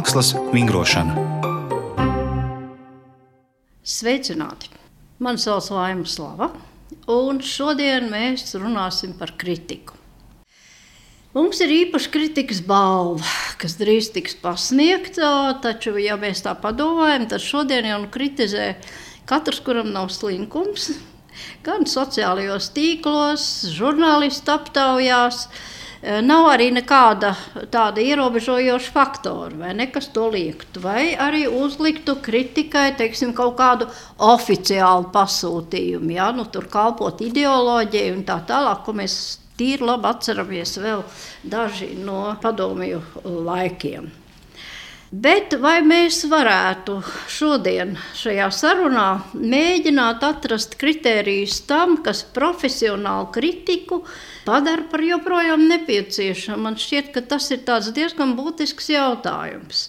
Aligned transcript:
mākslas 0.00 0.30
vingrošana. 0.54 1.12
Sveicināti! 3.84 4.70
Mani 5.20 5.40
sauc 5.42 5.66
Laima 5.74 6.06
Slava, 6.08 6.46
un 7.12 7.42
šodien 7.44 8.06
mēs 8.08 8.54
runāsim 8.56 9.12
par 9.18 9.34
kritiku. 9.36 9.98
Mums 11.36 11.60
ir 11.60 11.74
īpaša 11.74 12.12
kritikas 12.14 12.62
balva, 12.64 13.28
kas 13.60 13.76
drīz 13.76 14.08
tiks 14.14 14.38
pasniegta, 14.40 15.58
taču, 15.60 15.92
ja 16.00 16.16
mēs 16.16 16.40
tā 16.46 16.54
padomājam, 16.56 17.26
tad 17.28 17.44
šodien 17.44 17.90
jau 17.90 18.00
kritizē 18.14 18.70
katrs, 19.28 19.60
kuram 19.66 19.92
nav 19.92 20.08
slinkums, 20.14 20.94
gan 21.66 21.84
sociālajos 21.84 22.72
tīklos, 22.72 23.50
žurnālistu 23.76 24.56
aptaujās, 24.56 25.44
Eh, 25.44 25.79
nav 26.00 26.48
arī 26.52 26.70
nekāda 26.72 27.34
tāda 27.72 28.00
ierobežojoša 28.00 28.92
faktora, 28.94 29.56
vai 29.60 29.74
ne, 29.76 29.86
kas 29.92 30.08
to 30.14 30.28
liektu, 30.32 30.80
vai 30.84 31.10
arī 31.12 31.44
uzliktu 31.48 32.16
kritikai 32.24 32.90
teiksim, 32.96 33.34
kaut 33.36 33.58
kādu 33.58 33.88
oficiālu 34.16 35.10
pasūtījumu, 35.12 36.14
ja? 36.16 36.30
nu, 36.36 36.46
tur 36.48 36.70
kalpot 36.72 37.20
ideoloģiju 37.24 38.16
un 38.16 38.24
tā 38.28 38.40
tālāk, 38.48 38.84
ko 38.86 38.96
mēs 38.96 39.18
tīri 39.60 39.84
labi 39.84 40.08
atceramies 40.08 40.78
vēl 40.80 41.04
daži 41.52 41.92
no 42.00 42.22
padomju 42.40 43.02
laikiem. 43.24 44.08
Bet 45.10 45.56
vai 45.58 45.80
mēs 45.82 46.20
varētu 46.30 47.00
šodien 47.26 47.96
šajā 48.14 48.44
sarunā 48.54 49.06
mēģināt 49.34 50.22
atrast 50.22 50.76
kritērijus 50.78 51.56
tam, 51.66 51.96
kas 52.04 52.20
profesionālu 52.22 53.26
kritiku 53.34 54.04
padara 54.44 54.86
par 54.92 55.02
joprojām 55.02 55.66
nepieciešamu? 55.72 56.62
Man 56.62 56.78
šķiet, 56.78 57.10
ka 57.16 57.24
tas 57.26 57.50
ir 57.50 57.66
diezgan 57.66 58.36
būtisks 58.38 58.92
jautājums. 58.94 59.88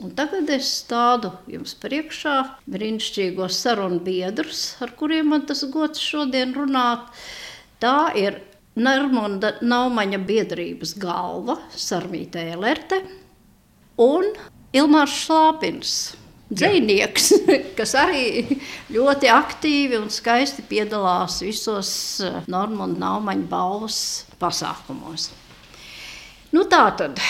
Un 0.00 0.16
tagad 0.16 0.48
es 0.56 0.72
stādu 0.80 1.34
jums 1.44 1.76
priekšā 1.76 2.38
brīnišķīgos 2.72 3.52
sarunu 3.52 4.00
biedrus, 4.00 4.78
ar 4.80 4.96
kuriem 4.96 5.28
man 5.34 5.44
tas 5.44 5.60
gods 5.68 6.00
šodien 6.00 6.56
runāt. 6.56 7.04
Tā 7.84 8.14
ir 8.16 8.40
Nermonda 8.80 9.58
Naumaņa 9.60 10.24
biedrības 10.24 10.96
galva 10.96 11.60
Sarmītē 11.76 12.54
Elerte 12.56 13.04
un 13.98 14.30
Ilmārs 14.76 15.14
Šlāpins. 15.24 15.98
Dzinieks, 16.48 17.32
kas 17.78 17.92
arī 17.98 18.56
ļoti 18.94 19.28
aktīvi 19.28 19.98
un 20.00 20.08
skaisti 20.12 20.64
piedalās 20.64 21.42
visos 21.44 21.90
eh, 22.24 22.38
Normāņa 22.48 22.96
Naumaņa 23.02 23.44
balvas 23.50 23.98
pasākumos. 24.40 25.28
Nu, 26.56 26.64
tā 26.64 26.86
tad, 26.96 27.20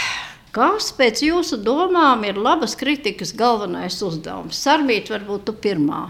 kas 0.54 0.92
pēc 0.94 1.24
jūsu 1.26 1.58
domām 1.66 2.22
ir 2.28 2.38
labas 2.38 2.78
kritikas 2.78 3.34
galvenais 3.34 3.98
uzdevums? 4.06 4.60
Sarmīt, 4.62 5.10
varbūt 5.10 5.48
tu 5.48 5.56
pirmā. 5.66 6.04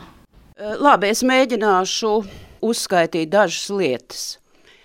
Eh, 0.59 0.77
labi, 0.77 1.09
es 1.09 1.25
mēģināšu 1.25 2.13
uzskaitīt 2.61 3.33
dažas 3.33 3.71
lietas. 3.73 4.27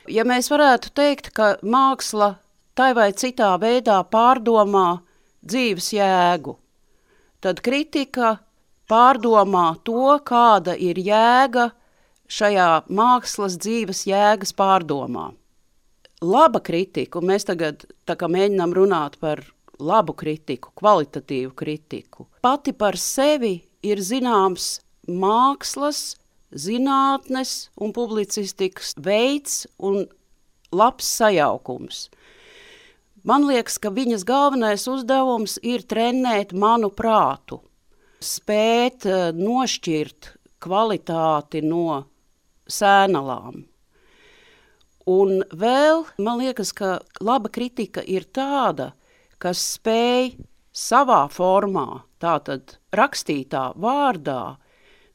Ja 0.07 0.23
mēs 0.27 0.47
varētu 0.51 0.95
teikt, 0.95 1.33
ka 1.35 1.57
māksla 1.59 2.38
tai 2.75 2.94
vai 2.95 3.11
citā 3.11 3.51
veidā 3.59 3.99
pārdomā 4.07 5.01
dzīves 5.44 5.91
jēgu. 5.95 6.58
Tad 7.44 7.59
kritika 7.63 8.38
pārdomā 8.89 9.73
to, 9.83 10.17
kāda 10.25 10.75
ir 10.80 11.00
jēga 11.02 11.69
šajā 12.31 12.69
mākslas 12.88 13.58
dzīves 13.61 14.05
jēgas 14.08 14.55
pārdomā. 14.58 15.31
Laba 16.23 16.61
kritika, 16.63 17.19
un 17.19 17.33
mēs 17.33 17.44
tagad 17.50 17.83
mēģinām 18.08 18.73
runāt 18.75 19.19
par 19.19 19.44
labu 19.80 20.16
kritiku, 20.16 20.72
kvalitatīvu 20.80 21.51
kritiku, 21.59 22.29
pati 22.41 22.72
par 22.72 22.96
sevi 22.96 23.57
ir 23.84 24.00
zināms 24.00 24.78
mākslas, 25.09 26.16
zinātnes 26.53 27.73
un 27.75 27.91
publicistikas 27.91 28.94
veids 29.03 29.66
un 29.84 30.06
labs 30.72 31.12
sajaukums– 31.19 32.07
Man 33.23 33.45
liekas, 33.47 33.78
ka 33.79 33.88
viņas 33.94 34.25
galvenais 34.28 34.84
uzdevums 34.91 35.56
ir 35.63 35.85
trenēt 35.88 36.51
manu 36.51 36.89
prātu, 36.91 37.61
spēt 38.19 39.07
uh, 39.07 39.29
nošķirt 39.31 40.34
kvalitāti 40.63 41.61
no 41.63 42.01
sēnalām. 42.67 43.63
Un 45.07 45.44
vēl 45.51 46.03
man 46.23 46.39
liekas, 46.39 46.72
ka 46.75 46.97
laba 47.23 47.51
kritika 47.51 48.03
ir 48.07 48.28
tāda, 48.31 48.94
kas 49.40 49.61
spēj 49.78 50.35
savā 50.72 51.25
formā, 51.31 52.03
tātad 52.23 52.78
rakstītā 52.95 53.73
vārdā, 53.79 54.57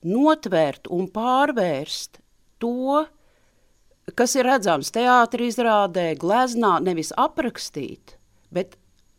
notvērt 0.05 0.89
un 0.93 1.09
pārvērst 1.13 2.21
to, 2.61 3.05
kas 4.17 4.37
ir 4.39 4.49
redzams 4.49 4.93
teātrī 4.95 5.51
izrādē, 5.53 6.13
gleznā, 6.21 6.79
nevis 6.85 7.13
aprakstīt, 7.17 8.17
bet 8.55 8.77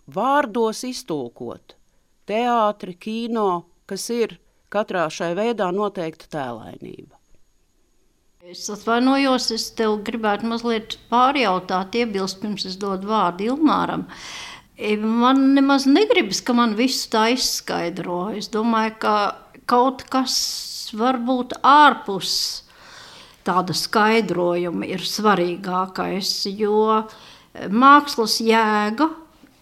vārdos 0.10 0.84
iztulkot. 0.88 1.76
Teātri, 2.30 2.96
kino, 2.98 3.66
kas 3.90 4.10
ir 4.14 4.38
katrā 4.74 5.08
šai 5.14 5.34
veidā 5.38 5.70
noteikta 5.74 6.30
tēlainība. 6.36 7.18
Es 8.50 8.64
atvainojos, 8.72 9.50
es 9.54 9.68
tev 9.78 10.00
gribētu 10.08 10.48
mazliet 10.50 10.96
pārjautāt, 11.12 11.98
iebilst 12.00 12.40
pirms 12.42 12.66
es 12.66 12.78
dodu 12.82 13.10
vārdu 13.12 13.50
Ilmāram. 13.52 14.08
E, 14.74 14.96
man 14.98 15.52
nemaz 15.58 15.86
negribas, 15.90 16.40
ka 16.42 16.56
man 16.58 16.74
viss 16.80 17.10
tā 17.12 17.28
izskaidro. 17.36 18.30
Es 18.40 18.48
domāju, 18.54 18.96
ka 19.04 19.14
kaut 19.70 20.06
kas 20.10 20.40
varbūt 20.98 21.60
ārpus 21.62 22.32
tāda 23.50 23.74
skaidrojuma 23.74 24.88
ir 24.90 25.02
svarīgākais, 25.02 26.34
jo 26.54 27.02
eh, 27.02 27.66
mākslas 27.68 28.38
jēga 28.46 29.10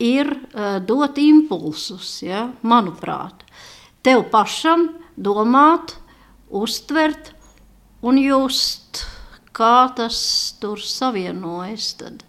ir 0.04 0.30
uh, 0.30 0.78
dot 0.84 1.18
impulsus, 1.18 2.20
ja, 2.22 2.52
manuprāt. 2.62 3.42
Tev 4.06 4.28
pašam 4.30 4.92
domāt, 5.18 5.96
uztvert 6.54 7.32
un 8.06 8.20
just, 8.22 9.02
kā 9.58 9.90
tas 9.98 10.20
tur 10.62 10.78
savienojas. 10.78 11.90
Tad. 11.98 12.22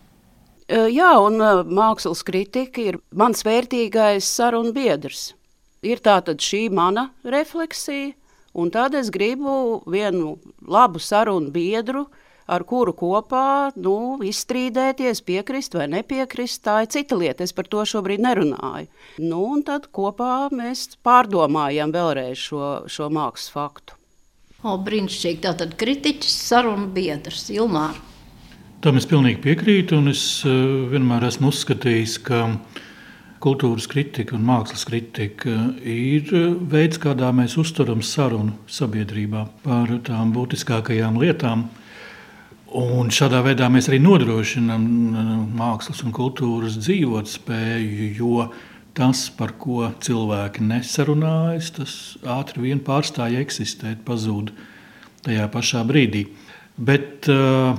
Jā, 0.68 1.12
un 1.20 1.36
mākslas 1.68 2.24
kritika 2.24 2.82
ir 2.82 2.98
mans 3.12 3.44
vērtīgais 3.44 4.26
sarunu 4.38 4.72
biedrs. 4.76 5.34
Ir 5.84 6.00
tātad 6.04 6.42
šī 6.42 6.66
mana 6.74 7.10
refleksija, 7.22 8.16
Un 8.58 8.72
tad 8.74 8.96
es 8.98 9.10
gribu 9.14 9.82
vienu 9.86 10.32
labu 10.66 10.98
sarunu 10.98 11.52
biedru, 11.54 12.08
ar 12.48 12.64
kuru 12.66 12.94
kopā 12.96 13.70
nu, 13.78 14.18
izstrīdēties, 14.24 15.20
piekrist 15.22 15.76
vai 15.78 15.86
nepiekrist. 15.92 16.64
Tā 16.64 16.80
ir 16.82 16.90
cita 16.90 17.18
lieta, 17.20 17.46
es 17.46 17.54
par 17.54 17.68
to 17.70 17.84
šobrīd 17.86 18.24
nerunāju. 18.24 18.88
Nu, 19.22 19.44
un 19.52 19.62
tad 19.66 19.90
kopā 19.94 20.48
mēs 20.50 20.88
pārdomājam 21.06 21.94
vēlreiz 21.94 22.48
šo, 22.48 22.72
šo 22.90 23.10
mākslas 23.14 23.52
faktu. 23.54 23.94
O, 24.66 24.74
brīnišķīgi, 24.82 25.42
tātad 25.44 25.78
kritiķis, 25.78 26.34
sarunu 26.48 26.88
biedrs, 26.90 27.46
Ilmāra. 27.54 27.94
Tam 28.82 28.98
es 28.98 29.06
pilnīgi 29.10 29.38
piekrītu, 29.42 30.00
un 30.02 30.10
es 30.10 30.22
uh, 30.46 30.52
vienmēr 30.90 31.28
esmu 31.30 31.52
uzskatījis, 31.52 32.18
ka 32.26 32.44
uh, 32.48 32.77
kultūras 33.42 33.86
kritika 33.90 34.36
un 34.36 34.46
mākslas 34.46 34.84
kritika 34.88 35.54
ir 35.86 36.30
veids, 36.70 36.98
kādā 37.02 37.30
mēs 37.34 37.56
uzturam 37.60 38.02
sarunu 38.04 38.56
sabiedrībā 38.70 39.44
par 39.64 39.92
tām 40.06 40.32
būtiskākajām 40.34 41.18
lietām. 41.22 41.68
Un 42.78 43.08
šādā 43.14 43.40
veidā 43.46 43.70
mēs 43.72 43.88
arī 43.88 44.00
nodrošinām 44.04 44.82
mākslas 45.56 46.02
un 46.04 46.12
kultūras 46.16 46.76
dzīvotspēju, 46.82 48.08
jo 48.18 48.48
tas, 48.98 49.28
par 49.38 49.54
ko 49.60 49.86
cilvēki 50.04 50.66
nesarunājas, 50.68 51.70
tas 51.78 51.94
ātri 52.28 52.66
vien 52.66 52.82
pārstāja 52.84 53.40
eksistēt, 53.44 54.02
pazūd 54.04 54.52
tajā 55.24 55.46
pašā 55.54 55.84
brīdī. 55.88 56.26
Bet 56.78 57.30
uh, 57.32 57.78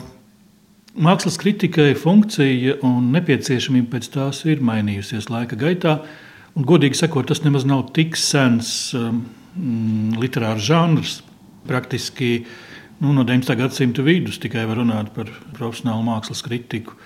Mākslas 0.98 1.38
kritikai 1.38 1.92
funkcija 1.94 2.80
un 2.86 3.12
nepieciešamība 3.14 3.92
pēc 3.94 4.08
tās 4.16 4.40
ir 4.50 4.64
mainījusies 4.66 5.28
laika 5.30 5.58
gaitā. 5.60 6.00
Un, 6.58 6.66
godīgi 6.66 6.98
sakot, 6.98 7.28
tas 7.30 7.44
nemaz 7.44 7.68
nav 7.70 7.92
tik 7.94 8.18
sens 8.18 8.90
um, 8.98 9.22
literārs 10.18 10.66
žanrs. 10.66 11.20
Praktiski 11.70 12.32
nu, 13.04 13.14
no 13.14 13.22
19. 13.22 13.54
gadsimta 13.60 14.02
vidus 14.02 14.42
tikai 14.42 14.66
var 14.66 14.82
runāt 14.82 15.12
par 15.14 15.30
profesionālu 15.54 16.08
mākslas 16.08 16.42
kritiku. 16.46 16.98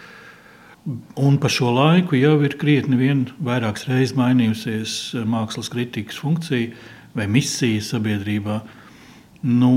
Un 1.20 1.36
pa 1.40 1.52
šo 1.52 1.74
laiku 1.76 2.16
jau 2.16 2.38
ir 2.44 2.56
krietni 2.60 2.96
vien 3.00 3.26
vairākas 3.44 3.90
reizes 3.92 4.16
mainījusies 4.16 4.96
uh, 5.18 5.28
mākslas 5.28 5.68
kritikas 5.74 6.24
funkcija 6.24 6.72
vai 7.20 7.28
misija 7.28 7.84
sabiedrībā. 7.84 8.62
No 9.44 9.76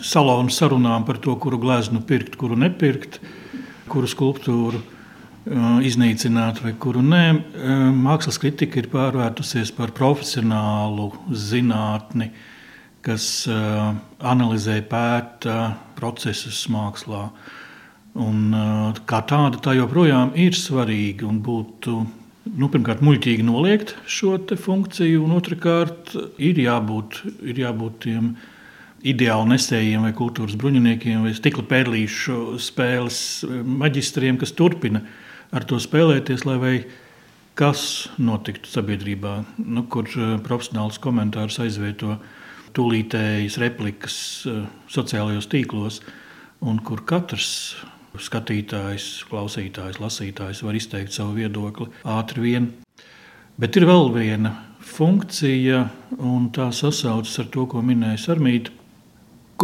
salonu 0.00 0.48
sarunām 0.48 1.04
par 1.04 1.18
to, 1.20 1.34
kuru 1.36 1.58
gleznu 1.60 2.00
pirkt, 2.08 2.38
kuru 2.40 2.56
nepirkt, 2.56 3.20
kuru 3.92 4.08
skulptūru 4.08 4.80
iznīcināt, 5.84 6.62
vai 6.64 6.72
kuru 6.80 7.02
nē. 7.04 7.24
Mākslas 7.92 8.40
kritika 8.40 8.80
ir 8.80 8.88
pārvērtusies 8.92 9.74
par 9.76 9.92
profesionālu 9.96 11.10
zinātni, 11.28 12.30
kas 13.04 13.44
analizē, 14.24 14.80
pēta 14.88 15.74
procesus 15.98 16.64
mākslā. 16.72 17.28
Un, 18.24 18.54
kā 19.04 19.20
tāda 19.26 19.58
tā 19.60 19.74
joprojām 19.76 20.32
ir 20.38 20.56
svarīga 20.56 21.26
un 21.28 21.42
būtu 21.44 21.98
nu, 22.54 22.68
pirmkārt 22.70 23.02
muļķīgi 23.04 23.44
noliegt 23.44 23.96
šo 24.06 24.38
funkciju, 24.38 25.24
un 25.26 25.36
otrkārt 25.36 26.14
ir 26.38 26.60
jābūt, 26.62 27.20
ir 27.42 27.64
jābūt 27.66 28.00
tiem 28.06 28.34
ideāli 29.04 29.52
nesējiem 29.52 30.06
vai 30.06 30.12
kultūras 30.16 30.56
bruņiniekiem 30.60 31.24
vai 31.26 31.34
stikla 31.36 31.64
pērlīšu 31.68 32.58
spēles 32.62 33.18
maģistriem, 33.84 34.38
kas 34.40 34.54
turpina 34.56 35.04
ar 35.54 35.66
to 35.68 35.78
spēlēties, 35.82 36.46
lai 36.48 36.56
vai 36.62 36.74
kas 37.58 38.08
notiktu 38.18 38.70
sabiedrībā, 38.70 39.36
nu, 39.62 39.84
kur 39.90 40.08
eh, 40.10 40.36
profesionāls 40.42 40.98
komentārs 41.02 41.60
aizvieto 41.62 42.16
tūlītējas 42.74 43.58
replikas 43.62 44.16
eh, 44.50 44.62
sociālajos 44.90 45.50
tīklos, 45.52 46.00
un 46.64 46.80
kur 46.82 47.04
katrs 47.06 47.76
skatītājs, 48.14 49.24
klausītājs, 49.30 50.00
lasītājs 50.02 50.62
var 50.64 50.78
izteikt 50.78 51.14
savu 51.14 51.36
viedokli 51.38 51.90
ātri 52.06 52.44
vien. 52.46 52.70
Bet 53.58 53.76
ir 53.78 53.86
vēl 53.86 54.10
viena 54.14 54.54
funkcija, 54.84 55.84
un 56.18 56.48
tā 56.54 56.70
sasaucas 56.74 57.36
ar 57.42 57.50
to, 57.54 57.66
ko 57.70 57.82
minēja 57.86 58.22
Sarmīta 58.28 58.74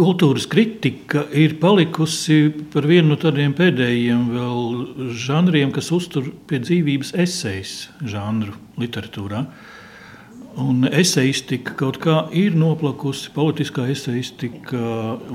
Kultūras 0.01 0.47
kritika 0.49 1.27
ir 1.37 1.59
palikusi 1.61 2.47
par 2.73 2.87
vienu 2.89 3.11
no 3.11 3.17
tādiem 3.21 3.51
pēdējiem 3.53 4.31
žanriem, 5.13 5.69
kas 5.75 5.91
uztur 5.93 6.31
pie 6.49 6.57
dzīvības 6.63 7.11
esejas 7.21 7.73
žanru 8.09 8.55
literatūrā. 8.81 9.43
Un 10.63 10.87
eseistika 10.89 11.75
kaut 11.77 11.99
kā 12.01 12.15
ir 12.33 12.57
noplakusi, 12.57 13.29
politiskā 13.35 13.85
eseistika 13.93 14.81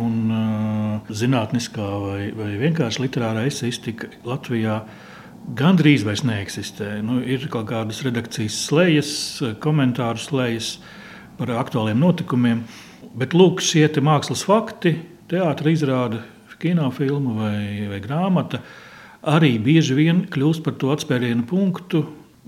un 0.03 0.17
uh, 0.35 1.13
zinātniskā 1.15 1.87
vai, 2.03 2.19
vai 2.35 2.49
vienkārši 2.65 3.05
literārā 3.05 3.47
eseistika 3.47 4.11
Latvijā 4.27 4.81
gandrīz 5.63 6.03
vairs 6.09 6.25
neeksistē. 6.27 6.91
Nu, 7.07 7.21
ir 7.23 7.47
kaut 7.55 7.71
kādas 7.71 8.03
redakcijas 8.03 8.59
slējas, 8.67 9.15
komentāru 9.63 10.27
slējas 10.27 10.75
par 11.39 11.55
aktuāliem 11.63 12.03
notikumiem. 12.03 12.67
Uh, 12.67 12.83
Bet 13.17 13.33
lūk, 13.33 13.63
šie 13.65 13.87
mākslas 14.05 14.43
fakti, 14.45 14.93
teātris 15.31 15.79
izrāda, 15.79 16.21
kinofilma 16.61 17.37
vai, 17.37 17.61
vai 17.89 18.01
grāmata, 18.05 18.61
arī 19.27 19.57
bieži 19.63 19.97
vien 19.97 20.25
kļūst 20.33 20.65
par 20.65 20.77
to 20.81 20.93
atspērienu 20.93 21.47
punktu, 21.49 22.03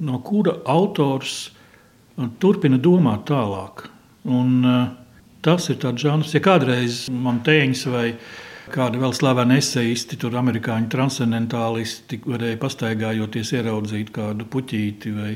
no 0.04 0.20
kura 0.24 0.58
autors 0.68 1.38
uh, 1.48 2.28
turpina 2.40 2.78
domāt 2.78 3.26
tālāk. 3.30 3.86
Un, 4.28 4.52
uh, 4.64 4.84
tas 5.44 5.70
ir 5.72 5.80
tāds 5.82 6.04
žanrs, 6.04 6.34
ja 6.36 6.42
kādreiz 6.44 7.06
Montēņš 7.08 7.86
vai 7.94 8.06
kāda 8.72 9.00
vēl 9.00 9.14
slavena 9.16 9.56
eseisti, 9.58 10.18
tur 10.20 10.36
amerikāņu 10.36 10.90
transcendentālisti 10.92 12.20
varēja 12.28 12.60
pastaigājoties 12.60 13.54
ieraudzīt 13.56 14.12
kādu 14.14 14.46
puķīti 14.52 15.14
vai 15.16 15.32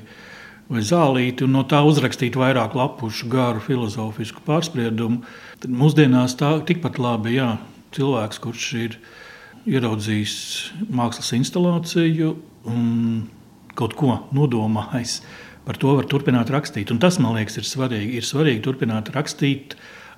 vai 0.71 0.83
zālīti, 0.87 1.47
un 1.47 1.57
no 1.57 1.65
tā 1.69 1.83
uzrakstīt 1.87 2.37
vairāk 2.39 2.77
lapušu 2.79 3.29
garu 3.33 3.63
filozofisku 3.65 4.45
pārspriedumu, 4.47 5.23
tad 5.63 5.75
mūsdienās 5.75 6.37
tā 6.41 6.55
tikpat 6.69 7.01
labi 7.03 7.37
jā, 7.37 7.57
cilvēks, 7.97 8.41
kurš 8.43 8.67
ir 8.81 8.99
ieraudzījis 9.69 10.37
mākslas 10.91 11.33
instalāciju 11.37 12.35
un 12.71 12.91
kaut 13.79 13.97
ko 13.99 14.19
nodomājis. 14.35 15.21
Par 15.63 15.79
to 15.79 15.95
var 15.95 16.09
turpināt 16.11 16.51
rakstīt. 16.51 16.91
Un 16.91 16.99
tas, 17.03 17.21
man 17.23 17.37
liekas, 17.37 17.61
ir 17.61 17.69
svarīgi. 17.69 18.17
Ir 18.19 18.27
svarīgi 18.27 18.65
turpināt 18.65 19.13
rakstīt 19.15 19.77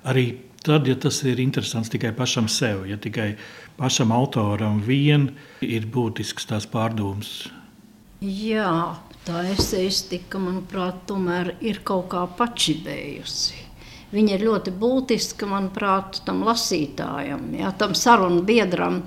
arī 0.09 0.31
tad, 0.65 0.87
ja 0.89 0.95
tas 0.97 1.19
ir 1.27 1.41
interesants 1.43 1.91
tikai 1.93 2.09
pašam 2.17 2.49
sev, 2.49 2.87
ja 2.89 2.97
tikai 2.97 3.35
pašam 3.77 4.13
autoram 4.15 4.79
vien 4.81 5.29
ir 5.61 5.85
būtisks 5.93 6.49
tās 6.49 6.65
pārdomas. 6.69 7.45
Jā, 8.25 8.95
tā 9.25 9.41
eseistika, 9.55 10.39
manuprāt, 10.41 11.05
tomēr 11.09 11.55
ir 11.65 11.81
kaut 11.87 12.09
kā 12.13 12.25
pačibējusi. 12.37 13.61
Viņa 14.15 14.35
ir 14.37 14.45
ļoti 14.45 14.73
būtiska, 14.79 15.47
manuprāt, 15.49 16.21
tam 16.27 16.43
lasītājam, 16.45 17.49
jā, 17.57 17.71
tam 17.79 17.95
sarunu 17.97 18.43
biedram, 18.45 19.01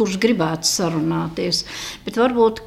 kurš 0.00 0.16
gribētu 0.22 0.66
sarunāties. 0.66 1.60
Bet 2.06 2.16
varbūt 2.18 2.64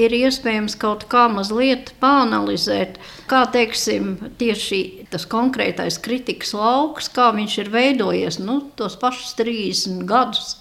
ir 0.00 0.16
iespējams 0.16 0.78
kaut 0.80 1.04
kā 1.12 1.26
mazliet 1.30 1.92
pāanalizēt, 2.00 2.96
kā 3.30 3.44
teiksim, 3.52 4.16
tieši 4.40 4.80
tas 5.12 5.28
konkrētais 5.30 6.00
kritikas 6.02 6.54
lauks, 6.56 7.12
kā 7.12 7.30
viņš 7.36 7.58
ir 7.62 7.72
veidojies 7.74 8.40
nu, 8.42 8.62
tos 8.80 8.96
pašus 8.98 9.36
30 9.38 10.06
gadus, 10.08 10.56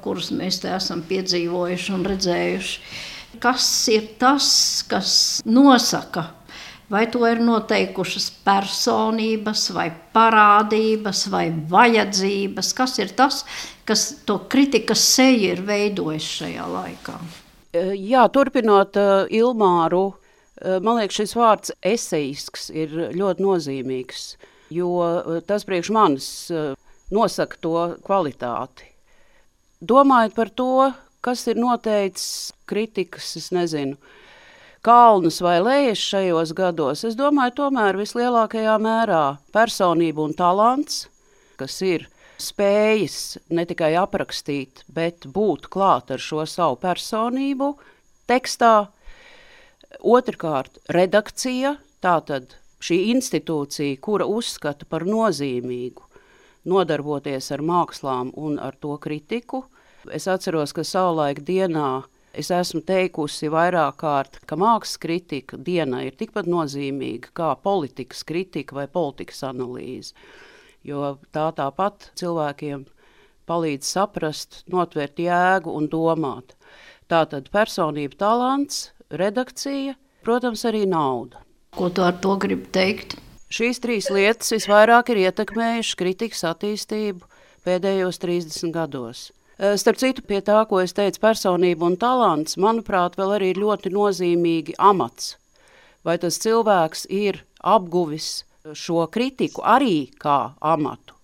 kurus 0.00 0.30
mēs 0.32 0.62
esam 0.64 1.02
piedzīvojuši 1.10 1.96
un 1.98 2.06
redzējuši 2.08 3.08
kas 3.40 3.66
ir 3.92 4.12
tas, 4.20 4.50
kas 4.88 5.12
nosaka, 5.44 6.26
vai 6.90 7.06
to 7.10 7.22
ir 7.28 7.40
noteikušas 7.44 8.28
personības, 8.44 9.68
vai 9.74 9.88
parādības, 10.14 11.26
vai 11.32 11.46
vajadzības, 11.50 12.72
kas 12.76 12.98
ir 13.02 13.14
tas, 13.16 13.44
kas 13.88 14.08
to 14.26 14.40
kritikas 14.50 15.02
seju 15.14 15.54
ir 15.54 15.64
veidojis 15.66 16.26
šajā 16.40 16.66
laikā. 16.74 17.16
E, 17.70 17.84
jā, 17.94 18.26
turpinot 18.34 18.98
uh, 18.98 19.30
Ilmāru, 19.30 20.04
uh, 20.10 20.78
man 20.82 20.98
liekas, 20.98 21.20
šis 21.22 21.36
vārds 21.38 21.74
esejisks 21.86 22.70
ir 22.74 22.96
ļoti 23.14 23.46
nozīmīgs, 23.46 24.24
jo 24.70 24.90
tas 25.46 25.64
priekš 25.66 25.90
manis 25.94 26.26
nosaka 27.10 27.58
to 27.58 27.76
kvalitāti. 28.06 28.86
Domājot 29.80 30.36
par 30.36 30.50
to, 30.54 30.72
kas 31.24 31.46
ir 31.50 31.60
noteicis 31.60 32.52
kritikas, 32.70 33.34
es 33.36 33.50
nezinu, 33.54 33.98
kalnus 34.86 35.40
vai 35.44 35.58
lejas 35.60 36.00
šajos 36.00 36.54
gados, 36.56 37.04
es 37.04 37.16
domāju, 37.18 37.56
tomēr 37.64 37.98
vislielākajā 38.00 38.76
mērā 38.80 39.24
personība 39.52 40.24
un 40.24 40.36
talants, 40.36 41.04
kas 41.60 41.80
ir 41.84 42.06
spējas 42.40 43.38
ne 43.52 43.66
tikai 43.68 43.92
aprakstīt, 44.00 44.84
bet 44.88 45.28
būt 45.28 45.68
klāt 45.72 46.12
ar 46.14 46.22
šo 46.22 46.46
savu 46.48 46.80
personību 46.80 47.74
tekstā. 48.30 48.88
Otrkārt, 50.00 50.78
redakcija, 50.88 51.74
tātad 52.00 52.54
šī 52.80 53.02
institūcija, 53.12 53.98
kura 54.00 54.28
uzskata 54.30 54.88
par 54.88 55.04
nozīmīgu 55.04 56.06
nodarboties 56.70 57.50
ar 57.54 57.64
mākslām 57.64 58.32
un 58.36 58.58
ar 58.60 58.76
to 58.80 58.96
kritiku, 59.00 59.64
Es 60.08 60.28
atceros, 60.30 60.72
ka 60.72 60.84
savulaik 60.86 61.42
dienā 61.44 62.04
es 62.32 62.48
esmu 62.54 62.80
teikusi 62.86 63.50
vairāk 63.52 63.98
kārt, 64.00 64.38
ka 64.46 64.56
mākslas 64.56 65.00
kritika 65.02 65.58
dienā 65.60 66.06
ir 66.06 66.16
tikpat 66.16 66.48
nozīmīga 66.48 67.34
kā 67.36 67.50
politikas 67.60 68.22
kritika 68.24 68.78
vai 68.78 68.86
politikas 68.88 69.42
analīze. 69.48 70.14
Jo 70.86 71.18
tā 71.34 71.50
tāpat 71.52 72.10
cilvēkiem 72.16 72.86
palīdz 73.50 73.88
saprast, 73.96 74.62
notvert 74.70 75.20
jēgu 75.20 75.74
un 75.76 75.90
domāt. 75.92 76.54
Tātad 77.10 77.50
personība, 77.52 78.16
talants, 78.16 78.92
redakcija, 79.10 79.96
protams, 80.24 80.62
arī 80.68 80.86
nauda. 80.88 81.42
Ko 81.74 81.90
tu 81.90 82.04
ar 82.06 82.16
to 82.22 82.36
gribi 82.40 82.70
teikt? 82.72 83.18
Šīs 83.50 83.82
trīs 83.82 84.06
lietas 84.14 84.52
visvairāk 84.54 85.10
ir 85.10 85.24
ietekmējušas 85.26 85.98
kritikas 85.98 86.46
attīstību 86.46 87.26
pēdējos 87.66 88.22
30 88.22 88.72
gados. 88.74 89.28
Eh, 89.60 89.74
starp 89.76 89.98
citu, 90.00 90.22
pie 90.24 90.38
tā, 90.40 90.56
ko 90.64 90.78
es 90.80 90.94
teicu, 90.96 91.20
personība 91.20 91.84
un 91.84 91.98
talants, 92.00 92.56
manuprāt, 92.56 93.18
vēl 93.20 93.34
arī 93.36 93.50
ļoti 93.58 93.90
nozīmīgi 93.92 94.72
amats. 94.80 95.34
Vai 96.00 96.14
tas 96.22 96.38
cilvēks 96.40 97.04
ir 97.12 97.42
apguvis 97.60 98.46
šo 98.72 99.04
kritiku 99.12 99.60
arī 99.60 100.06
kā 100.16 100.54
amatu? 100.64 101.18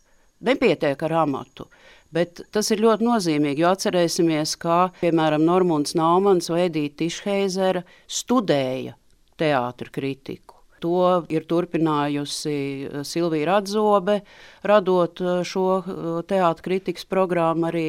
Nepietiek 0.45 1.01
ar 1.09 1.15
amatu, 1.23 1.65
bet 2.13 2.43
tas 2.53 2.69
ir 2.77 2.85
ļoti 2.85 3.09
nozīmīgi, 3.09 3.65
jo 3.65 3.71
atcerēsimies, 3.73 4.53
kā, 4.61 4.83
piemēram, 5.01 5.49
Normons 5.49 5.97
Naumans 5.97 6.53
vai 6.53 6.67
Edīta 6.67 7.07
Tišheizera 7.07 7.87
studēja 8.05 8.99
teātra 9.41 9.89
kritiku. 9.97 10.56
To 10.85 11.25
ir 11.33 11.47
turpinājusi 11.49 12.57
eh, 12.57 12.99
Silvija 13.07 13.49
Radzobe, 13.53 14.21
radot 14.67 15.23
eh, 15.23 15.41
šo 15.47 15.67
eh, 15.81 16.11
teātris 16.29 16.67
kritikas 16.67 17.09
programmu 17.09 17.71
arī, 17.71 17.87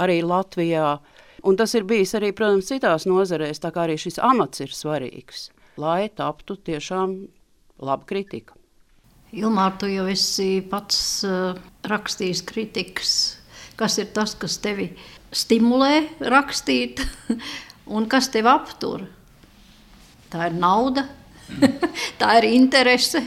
arī 0.00 0.22
Latvijā. 0.24 0.96
Un 1.42 1.58
tas 1.58 1.74
ir 1.74 1.84
bijis 1.88 2.14
arī, 2.16 2.30
protams, 2.36 2.70
citās 2.70 3.04
nozarēs, 3.10 3.60
tā 3.60 3.72
kā 3.74 3.84
arī 3.84 3.98
šis 4.00 4.20
amats 4.22 4.62
ir 4.62 4.72
svarīgs, 4.72 5.50
lai 5.80 6.06
taptu 6.14 6.56
tiešām 6.56 7.16
laba 7.82 8.06
kritika. 8.06 8.54
Ilmār, 9.32 9.74
tu 9.80 9.88
jau 9.88 10.04
esi 10.12 10.60
pats 10.68 11.24
uh, 11.24 11.56
rakstījis 11.88 12.42
kritikas. 12.46 13.12
Kas 13.80 13.96
ir 13.98 14.10
tas, 14.12 14.36
kas 14.36 14.58
tevi 14.60 14.90
stimulē 15.32 16.04
rakstīt? 16.20 17.00
Un 17.96 18.06
kas 18.12 18.28
tev 18.30 18.46
aptur? 18.52 19.06
Tā 20.30 20.50
ir 20.50 20.58
nauda, 20.60 21.06
tā 22.20 22.38
ir 22.40 22.48
interese. 22.52 23.22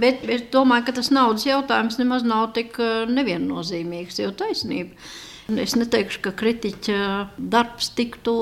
Bet 0.00 0.24
es 0.30 0.46
domāju, 0.52 0.88
ka 0.88 0.96
tas 0.98 1.12
naudas 1.14 1.46
jautājums 1.48 1.98
nemaz 2.00 2.26
nav 2.26 2.50
tik 2.56 2.78
eh, 2.82 3.04
neviennozīmīgs, 3.10 4.20
jo 4.22 4.32
taisnība. 4.36 4.96
Es 5.62 5.76
neteikšu, 5.78 6.24
ka 6.24 6.34
kritiķa 6.34 7.00
darbs 7.38 7.92
tiktu 7.94 8.36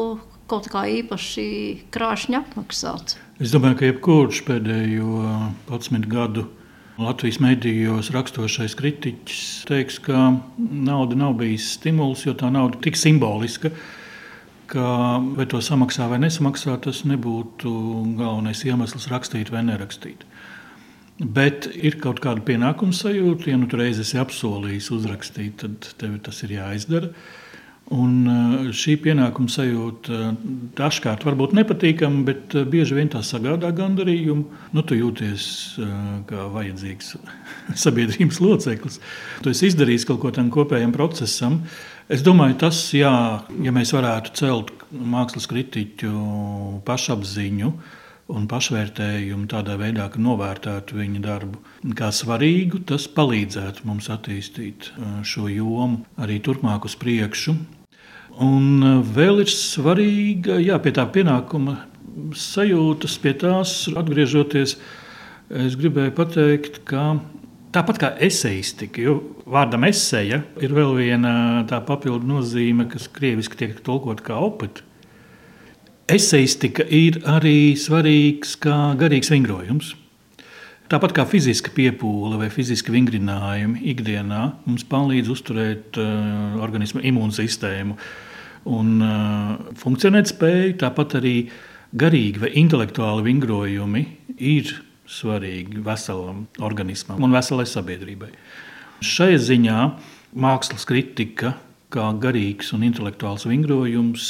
kaut 0.49 0.69
kā 0.73 0.87
īpaši 1.01 1.47
krāšņi 1.93 2.39
apmaksāts. 2.39 3.19
Es 3.43 3.53
domāju, 3.53 3.81
ka 3.81 3.89
jebkurš 3.89 4.45
pēdējo 4.47 5.25
11 5.69 6.07
gadu 6.09 6.47
Latvijas 6.95 7.41
medijos 7.43 8.13
rakstošais 8.15 8.77
kritiķis 8.79 9.67
teiks, 9.67 9.99
ka 10.05 10.29
nauda 10.57 11.19
nav 11.19 11.35
bijis 11.41 11.73
stimuls, 11.75 12.23
jo 12.23 12.37
tā 12.39 12.53
nauda 12.55 12.79
ir 12.79 12.85
tik 12.87 12.99
simboliska, 13.01 13.73
ka 14.71 14.89
vai 15.37 15.47
to 15.51 15.61
samaksā 15.65 16.09
vai 16.11 16.21
nesamaksā, 16.23 16.77
tas 16.85 17.03
nebūtu 17.09 17.71
galvenais 18.19 18.65
iemesls 18.67 19.09
rakstīt 19.13 19.53
vai 19.55 19.65
nerakstīt. 19.67 20.25
Bet 21.19 21.69
ir 21.75 22.01
kaut 22.03 22.19
kāda 22.25 22.43
pienākuma 22.43 22.95
sajūta, 22.97 23.53
ja 23.53 23.59
nu 23.61 23.69
reiz 23.71 24.01
esi 24.03 24.19
apsolījis 24.19 24.91
uzrakstīt, 24.97 25.61
tad 25.63 25.93
tev 26.01 26.19
tas 26.27 26.43
ir 26.43 26.57
jāizdara. 26.57 27.13
Un 27.93 28.13
eh, 28.25 28.53
šī 28.73 28.95
pienākuma 29.05 29.53
sajūta 29.53 30.17
eh, 30.17 30.29
dažkārt 30.79 31.27
var 31.27 31.35
būt 31.37 31.53
nepatīkama, 31.59 32.23
bet 32.25 32.55
eh, 32.57 32.65
bieži 32.65 32.97
vien 32.97 33.11
tā 33.13 33.21
sagādā 33.21 33.69
gandarījumu. 33.77 34.45
Nu, 34.73 34.85
tu 34.89 34.97
jūties 34.97 35.45
kā 36.31 36.47
vajadzīgs 36.55 37.13
sabiedrības 37.85 38.41
loceklis. 38.41 39.03
Tu 39.45 39.53
esi 39.53 39.69
izdarījis 39.69 40.09
kaut 40.09 40.23
ko 40.25 40.33
tam 40.33 40.49
kopējam 40.55 40.97
procesam. 40.97 41.61
Es 42.05 42.21
domāju, 42.21 42.59
tas, 42.61 42.79
jā, 42.93 43.11
ja 43.65 43.73
mēs 43.73 43.95
varētu 43.97 44.33
celt 44.37 44.73
mākslas 44.93 45.47
kritiķu 45.49 46.11
pašapziņu 46.85 47.71
un 48.35 48.49
pašvērtējumu 48.49 49.49
tādā 49.49 49.79
veidā, 49.81 50.11
ka 50.13 50.21
novērtētu 50.21 50.99
viņa 50.99 51.23
darbu 51.25 51.63
kā 51.97 52.11
svarīgu, 52.13 52.83
tas 52.91 53.07
palīdzētu 53.09 53.89
mums 53.89 54.11
attīstīt 54.13 54.91
šo 55.25 55.49
jomu 55.49 56.03
arī 56.21 56.43
turpmāk 56.45 56.85
uz 56.85 56.97
priekšu. 57.01 57.57
Un 58.45 59.01
vēl 59.17 59.41
ir 59.47 59.49
svarīga, 59.49 60.59
jā, 60.61 60.77
pie 60.85 60.93
tā 60.93 61.07
pienākuma 61.09 61.79
sajūtas, 62.37 63.17
pie 63.23 63.33
tās 63.41 63.79
atgriežoties, 63.97 64.77
es 65.65 65.81
gribēju 65.81 66.13
pateikt, 66.21 66.83
ka 66.85 67.15
tāpat 67.75 68.01
kā 68.01 68.11
eseistika, 68.23 69.03
jo 69.03 69.19
vārdam 69.51 69.87
eseja 69.89 70.43
ir 70.63 70.75
vēl 70.75 70.95
viena 70.99 71.35
tā 71.69 71.81
papildu 71.85 72.27
nozīme, 72.29 72.87
kas 72.91 73.09
krieviski 73.13 73.59
tiek 73.61 73.81
tulkot 73.85 74.23
kā 74.25 74.39
opet. 74.39 74.83
Eseistika 76.11 76.85
ir 76.85 77.23
arī 77.31 77.75
svarīgs 77.81 78.59
kā 78.61 78.95
garīgs 79.01 79.33
vingrojums. 79.33 79.95
Tāpat 80.93 81.15
kā 81.17 81.25
fiziska 81.25 81.73
piepūle 81.73 82.37
vai 82.43 82.51
fiziska 82.53 82.93
vingrinājumi 82.93 83.87
ikdienā 83.95 84.43
mums 84.67 84.85
palīdz 84.85 85.31
uzturēt 85.33 85.97
uh, 85.97 86.59
organismu 86.61 87.01
imūnsistēmu 87.09 87.97
un 88.69 88.91
uh, 89.01 89.55
funkcionēt 89.81 90.29
spēju, 90.35 90.75
tāpat 90.85 91.17
arī 91.23 91.37
garīgi 91.97 92.43
vai 92.45 92.53
intelektuāli 92.61 93.25
vingrojumi 93.31 94.05
ir 94.37 94.75
svarīgi 95.11 95.83
veselam 95.85 96.45
organismam 96.65 97.23
un 97.23 97.35
veselai 97.35 97.67
sabiedrībai. 97.69 98.31
Šai 99.05 99.35
ziņā 99.41 99.79
mākslas 100.41 100.87
kritika, 100.89 101.55
kā 101.95 102.11
garīgs 102.19 102.73
un 102.75 102.87
intelektuāls 102.87 103.47
vingrojums, 103.47 104.29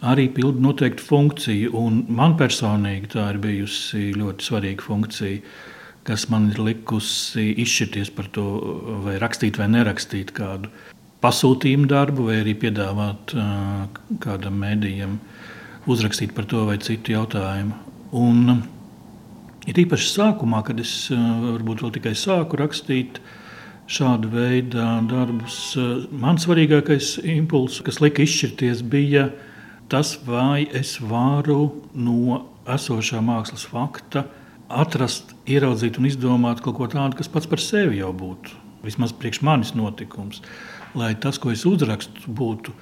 arī 0.00 0.28
pilda 0.32 0.62
noteiktu 0.64 1.04
funkciju. 1.04 1.72
Un 1.76 2.04
man 2.08 2.36
personīgi 2.40 3.12
tā 3.14 3.28
ir 3.34 3.40
bijusi 3.42 4.10
ļoti 4.16 4.46
svarīga 4.46 4.86
funkcija, 4.86 5.42
kas 6.08 6.26
man 6.32 6.48
ir 6.54 6.62
likusi 6.64 7.50
izšķirties 7.60 8.12
par 8.16 8.30
to, 8.34 8.46
vai 9.04 9.18
rakstīt 9.22 9.60
vai 9.60 9.68
nerakstīt 9.70 10.32
kādu 10.36 10.72
pasūtījumu 11.20 11.88
darbu, 11.90 12.30
vai 12.30 12.40
arī 12.40 12.56
piedāvāt 12.56 13.34
uh, 13.36 13.84
kādam 14.24 14.56
mēdījam 14.62 15.18
uzrakstīt 15.90 16.32
par 16.36 16.48
to 16.48 16.64
vai 16.68 16.78
citu 16.80 17.12
jautājumu. 17.12 17.76
Un, 18.16 18.62
Ir 19.70 19.78
īpaši 19.84 20.08
sākumā, 20.10 20.64
kad 20.66 20.80
es 20.82 20.92
varbūt 21.14 21.84
vēl 21.84 21.92
tikai 21.94 22.16
sāku 22.18 22.58
rakstīt 22.58 23.20
šādu 23.90 24.30
veidu 24.32 24.82
darbus, 25.10 25.76
man 26.10 26.40
svarīgākais 26.42 27.18
impulss, 27.36 27.82
kas 27.86 28.00
lika 28.02 28.24
izšķirties, 28.24 28.82
bija 28.90 29.28
tas, 29.90 30.16
vai 30.26 30.64
es 30.74 30.96
varu 31.02 31.84
no 31.94 32.40
esošā 32.70 33.22
mākslas 33.22 33.66
fakta 33.70 34.24
atrast, 34.70 35.34
ieraudzīt 35.50 35.98
un 35.98 36.08
izdomāt 36.10 36.62
kaut 36.64 36.78
ko 36.78 36.88
tādu, 36.90 37.18
kas 37.18 37.30
pats 37.30 37.50
par 37.50 37.62
sevi 37.62 38.00
jau 38.00 38.10
būtu. 38.14 38.54
Vismaz 38.86 39.12
priekš 39.14 39.42
manis 39.46 39.74
notikums, 39.76 40.40
lai 40.98 41.12
tas, 41.20 41.38
ko 41.38 41.52
es 41.54 41.66
uzrakstu, 41.68 42.26
būtu 42.26 42.74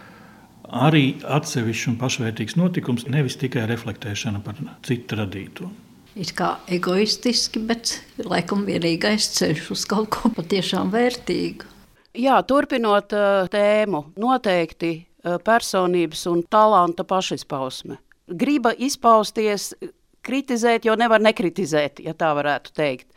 arī 0.69 1.19
atsevišķs 1.25 1.93
un 1.93 2.01
pašvērtīgs 2.01 2.57
notikums, 2.61 3.09
nevis 3.13 3.37
tikai 3.41 3.67
reflektēšana 3.69 4.45
par 4.45 4.61
citu 4.85 5.21
radīto. 5.21 5.69
Ir 6.19 6.33
kā 6.35 6.57
egoistiski, 6.75 7.61
bet 7.63 8.01
laikam 8.19 8.65
vienīgais 8.67 9.31
ceļš 9.37 9.69
uz 9.75 9.85
kaut 9.87 10.11
ko 10.17 10.33
patiešām 10.35 10.91
vērtīgu. 10.91 11.69
Jā, 12.19 12.41
turpinot 12.43 13.13
uh, 13.15 13.47
tēmu, 13.53 14.09
noteikti 14.19 14.97
Eh, 15.29 15.35
personības 15.45 16.27
un 16.31 16.45
talanta 16.51 17.03
pašizpausme. 17.05 17.97
Griba 18.39 18.71
izpausties, 18.79 19.73
kritizēt, 20.23 20.85
jo 20.87 20.95
nevar 20.95 21.23
nekritizēt, 21.25 21.99
ja 22.05 22.15
tā 22.15 22.29
varētu 22.39 22.71
teikt. 22.77 23.09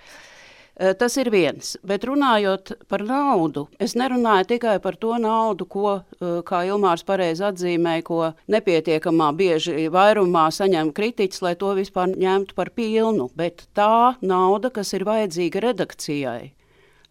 Eh, 0.82 0.96
tas 0.98 1.14
ir 1.22 1.28
viens, 1.30 1.76
bet 1.86 2.08
runājot 2.10 2.72
par 2.90 3.04
naudu, 3.06 3.68
es 3.78 3.94
nerunāju 3.94 4.48
tikai 4.56 4.80
par 4.82 4.96
to 4.98 5.14
naudu, 5.22 5.68
ko, 5.70 6.02
eh, 6.02 6.42
kā 6.42 6.64
Ilmārs 6.66 7.04
pareizi 7.06 7.44
atzīmēja, 7.46 8.04
ko 8.04 8.34
nepietiekamā 8.50 9.28
bieži 9.38 9.92
vairumā 9.94 10.48
saņem 10.50 10.90
kritiķis, 10.92 11.44
lai 11.44 11.54
to 11.54 11.76
vispār 11.78 12.16
ņemtu 12.18 12.56
par 12.56 12.72
pilnu, 12.72 13.30
bet 13.36 13.68
tā 13.76 14.18
nauda, 14.24 14.74
kas 14.74 14.94
ir 14.94 15.06
vajadzīga 15.06 15.62
redakcijai, 15.62 16.52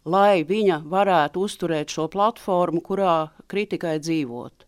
lai 0.05 0.43
viņa 0.43 0.83
varētu 0.91 1.39
uzturēt 1.47 1.95
šo 1.95 2.11
platformu, 2.11 2.83
kurā 2.83 3.31
kritikai 3.47 4.01
dzīvot. 4.01 4.67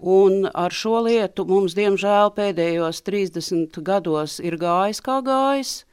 Un 0.00 0.50
ar 0.54 0.70
šo 0.70 1.04
lietu 1.06 1.46
mums, 1.46 1.74
diemžēl, 1.74 2.34
pēdējos 2.34 3.00
30 3.02 3.80
gados 3.80 4.40
ir 4.40 4.58
gājis 4.58 5.00
kā 5.00 5.22
gājis, 5.22 5.84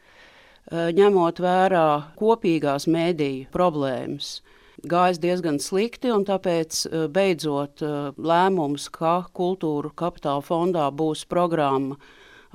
ņemot 0.72 1.40
vērā 1.44 1.88
kopīgās 2.20 2.88
mēdīju 2.90 3.50
problēmas. 3.54 4.40
Gājis 4.86 5.20
diezgan 5.22 5.60
slikti, 5.62 6.12
un 6.14 6.26
tāpēc 6.28 6.86
eh, 6.86 7.06
beidzot 7.10 7.82
eh, 7.82 8.14
lēmums, 8.18 8.90
ka 8.94 9.26
kultūra 9.34 9.92
kapitāla 9.98 10.46
fondā 10.46 10.90
būs 10.92 11.26
programma 11.26 11.98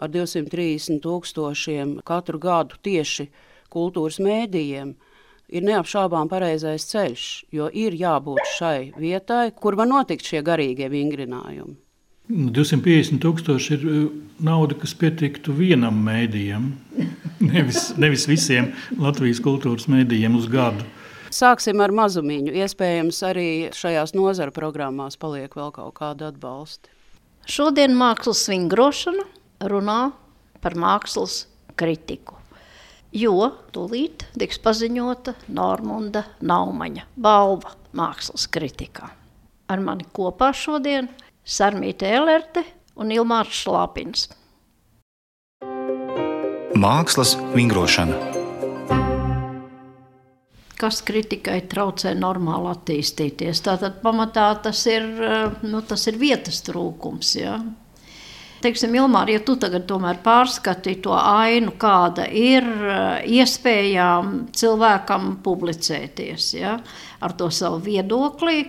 ar 0.01 0.09
230 0.09 1.03
tūkstošiem 1.05 2.01
katru 2.07 2.41
gadu 2.41 2.81
tieši 2.83 3.31
kultūras 3.71 4.21
mēdījiem– 4.23 4.97
ir 5.51 5.67
neapšaubām 5.67 6.31
pareizais 6.31 6.87
ceļš, 6.91 7.27
jo 7.55 7.69
ir 7.75 7.97
jābūt 7.99 8.43
šai 8.57 8.93
vietai, 8.99 9.51
kur 9.51 9.77
var 9.79 9.91
notikt 9.91 10.27
šie 10.27 10.45
garīgie 10.47 10.91
vingrinājumi. 10.93 11.77
250 12.31 13.21
tūkstoši 13.23 13.75
ir 13.77 13.85
uh, 13.87 13.99
nauda, 14.43 14.77
kas 14.79 14.95
pietiktu 14.97 15.55
vienam 15.57 15.99
mēdījam, 16.07 16.71
nevis, 17.43 17.91
nevis 18.01 18.27
visiem 18.31 18.71
Latvijas 19.01 19.43
kultūras 19.45 19.89
mēdījiem 19.91 20.39
uz 20.39 20.49
gadu. 20.51 20.87
Sāksim 21.31 21.79
ar 21.83 21.95
mazumiņu. 21.95 22.55
Iespējams, 22.65 23.21
arī 23.29 23.49
šajās 23.77 24.17
nozara 24.19 24.55
programmās 24.55 25.19
paliek 25.21 25.55
vēl 25.55 25.71
kaut 25.77 25.95
kāda 26.01 26.33
atbalsta. 26.33 26.91
Šodien 27.51 27.95
mākslas 27.99 28.43
vingrošana 28.51 29.27
runā 29.71 30.03
par 30.61 30.77
mākslas 30.79 31.45
kritiku 31.79 32.41
jo 33.13 33.51
tūlīt 33.75 34.27
tiks 34.39 34.61
paziņota 34.63 35.35
Normunda 35.55 36.25
Naumaņa 36.47 37.07
balva 37.17 37.75
mākslas 37.97 38.47
kritikā. 38.51 39.11
Ar 39.71 39.83
mani 39.83 40.07
kopā 40.15 40.51
šodien 40.57 41.11
Sarmīte 41.51 42.07
Elerte 42.07 42.63
un 42.95 43.11
Ilmārs 43.11 43.65
Šlāpins. 43.65 44.29
Mākslas 46.79 47.35
vingrošana. 47.57 48.15
Kas 50.79 51.03
kritikai 51.05 51.59
traucē 51.69 52.15
normāli 52.15 52.71
attīstīties? 52.71 53.65
Tātad 53.67 53.99
pamatā 54.05 54.47
tas 54.63 54.87
ir, 54.87 55.11
nu, 55.67 55.83
tas 55.83 56.07
ir 56.07 56.23
vietas 56.23 56.63
trūkums. 56.71 57.35
Ja? 57.43 57.59
Teiksim, 58.63 58.95
Ilmār, 59.03 59.35
ja 59.35 59.43
tu 59.43 59.59
tagad 59.59 59.91
pārskati 60.23 61.01
to 61.03 61.19
ainu, 61.19 61.75
kāda 61.81 62.31
ir 62.31 62.63
eh, 62.63 63.27
iespējām 63.41 64.53
cilvēkam 64.55 65.41
publicēties 65.43 66.55
ja, 66.61 66.79
ar 67.21 67.35
to 67.35 67.51
savu 67.51 67.83
viedokli, 67.91 68.69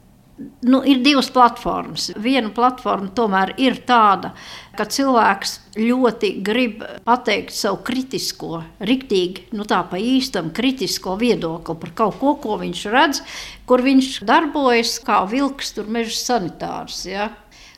Nu, 0.61 0.81
ir 0.85 1.01
divas 1.01 1.31
platformas. 1.33 2.11
Viena 2.21 2.51
platforma 2.53 3.09
tomēr 3.17 3.53
ir 3.61 3.79
tāda, 3.87 4.31
ka 4.77 4.85
cilvēks 4.85 5.55
ļoti 5.79 6.31
grib 6.45 6.83
pateikt 7.07 7.53
savu 7.55 7.81
kritisko, 7.87 8.61
riktīgi, 8.85 9.47
nu 9.57 9.65
tā 9.69 9.81
pa 9.89 9.99
īstam 10.01 10.51
kritisko 10.55 11.17
viedokli 11.19 11.75
par 11.81 11.93
kaut 11.97 12.19
ko, 12.21 12.35
ko 12.43 12.59
viņš 12.61 12.85
redz, 12.93 13.23
kur 13.69 13.83
viņš 13.85 14.21
darbojas 14.27 14.97
kā 15.05 15.23
vilks, 15.29 15.73
tur 15.77 15.89
meža 15.91 16.17
sanitārs. 16.19 17.03
Ja? 17.09 17.31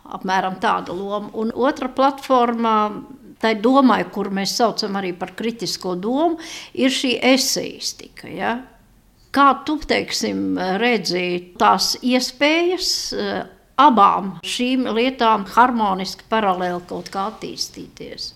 Apmēram 0.04 0.60
tāda 0.64 0.96
loma. 0.96 1.32
Un 1.40 1.54
otra 1.56 1.88
platforma 1.88 2.76
tai 3.44 3.56
domai, 3.60 4.04
kur 4.12 4.30
mēs 4.32 4.56
saucam 4.60 5.00
arī 5.00 5.12
par 5.18 5.34
kritisko 5.36 5.98
domu, 6.00 6.40
ir 6.74 6.94
šī 6.94 7.18
eseistika. 7.34 8.30
Ja? 8.32 8.58
Kā 9.34 9.48
tu 9.66 9.80
teiksim, 9.82 10.60
redzi 10.78 11.26
tās 11.58 11.96
iespējas 12.06 12.90
eh, 13.18 13.32
abām 13.82 14.36
šīm 14.46 14.86
lietām 14.94 15.48
harmoniski 15.56 16.28
paralēli 16.30 16.84
kaut 16.90 17.10
kā 17.14 17.32
attīstīties? 17.32 18.30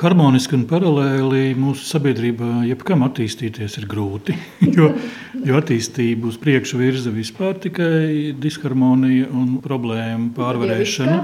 Harmoniski 0.00 0.56
un 0.56 0.62
paralēli 0.64 1.52
mūsu 1.60 1.84
sabiedrībā 1.90 2.62
jebkam 2.70 3.04
attīstīties 3.04 3.76
ir 3.82 3.88
grūti. 3.90 4.38
Jo, 4.74 4.88
jo 5.44 5.60
attīstību 5.60 6.32
uz 6.32 6.40
priekšu 6.40 6.80
virza 6.80 7.12
vispār 7.12 7.60
tikai 7.60 8.32
disharmonija 8.40 9.28
un 9.28 9.58
problēmu 9.62 10.32
pārvarēšana. 10.38 11.18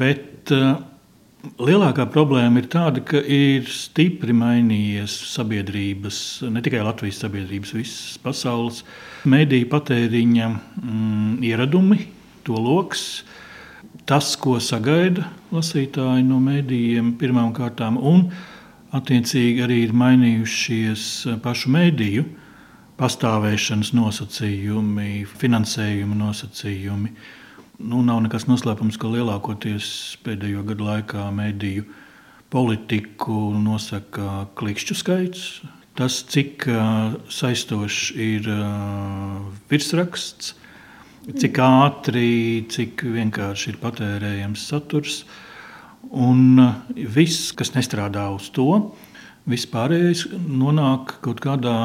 Bet 0.00 0.54
uh, 0.56 0.78
Lielākā 1.62 2.06
problēma 2.10 2.58
ir 2.58 2.66
tāda, 2.72 3.02
ka 3.06 3.20
ir 3.20 3.68
stipri 3.70 4.34
mainījies 4.34 5.12
sabiedrības, 5.30 6.18
ne 6.50 6.62
tikai 6.64 6.80
Latvijas 6.82 7.20
sabiedrības, 7.22 7.72
visas 7.76 8.16
pasaules 8.22 8.82
mediju 9.28 9.68
patēriņa 9.70 10.48
mm, 10.50 11.36
ieradumi, 11.46 12.08
to 12.46 12.58
lokus. 12.58 13.22
Tas, 14.06 14.32
ko 14.38 14.56
sagaida 14.62 15.28
lasītāji 15.54 16.26
no 16.26 16.40
mēdījiem, 16.42 17.14
pirmām 17.20 17.52
kārtām, 17.56 17.98
un 17.98 18.26
attiecīgi 18.96 19.64
arī 19.66 19.80
ir 19.86 19.94
mainījušies 19.96 21.06
pašu 21.44 21.72
mēdīju 21.74 22.26
pastāvēšanas 23.00 23.92
nosacījumi, 23.96 25.26
finansējuma 25.36 26.16
nosacījumi. 26.16 27.12
Nu, 27.76 27.98
nav 28.00 28.22
nekas 28.24 28.46
noslēpums, 28.48 28.96
ka 28.96 29.10
lielākoties 29.12 29.86
pēdējo 30.24 30.62
gadu 30.64 30.86
laikā 30.86 31.26
mediju 31.34 31.84
politiku 32.48 33.50
nosaka 33.60 34.46
klikšķu 34.56 34.94
skaits. 34.96 35.42
Tas, 35.96 36.22
cik 36.24 36.64
saistošs 37.32 38.14
ir 38.16 38.48
virsraksts, 39.68 40.54
cik 41.36 41.60
ātri, 41.60 42.64
cik 42.72 43.04
vienkārši 43.12 43.74
ir 43.74 43.78
patērējams 43.82 44.64
saturs. 44.72 45.18
Un 46.16 46.56
viss, 46.96 47.50
kas 47.56 47.74
nestrādā 47.76 48.30
uz 48.32 48.48
to, 48.56 48.70
vispārējais 49.52 50.30
nonāk 50.48 51.18
kaut 51.24 51.44
kādā 51.44 51.76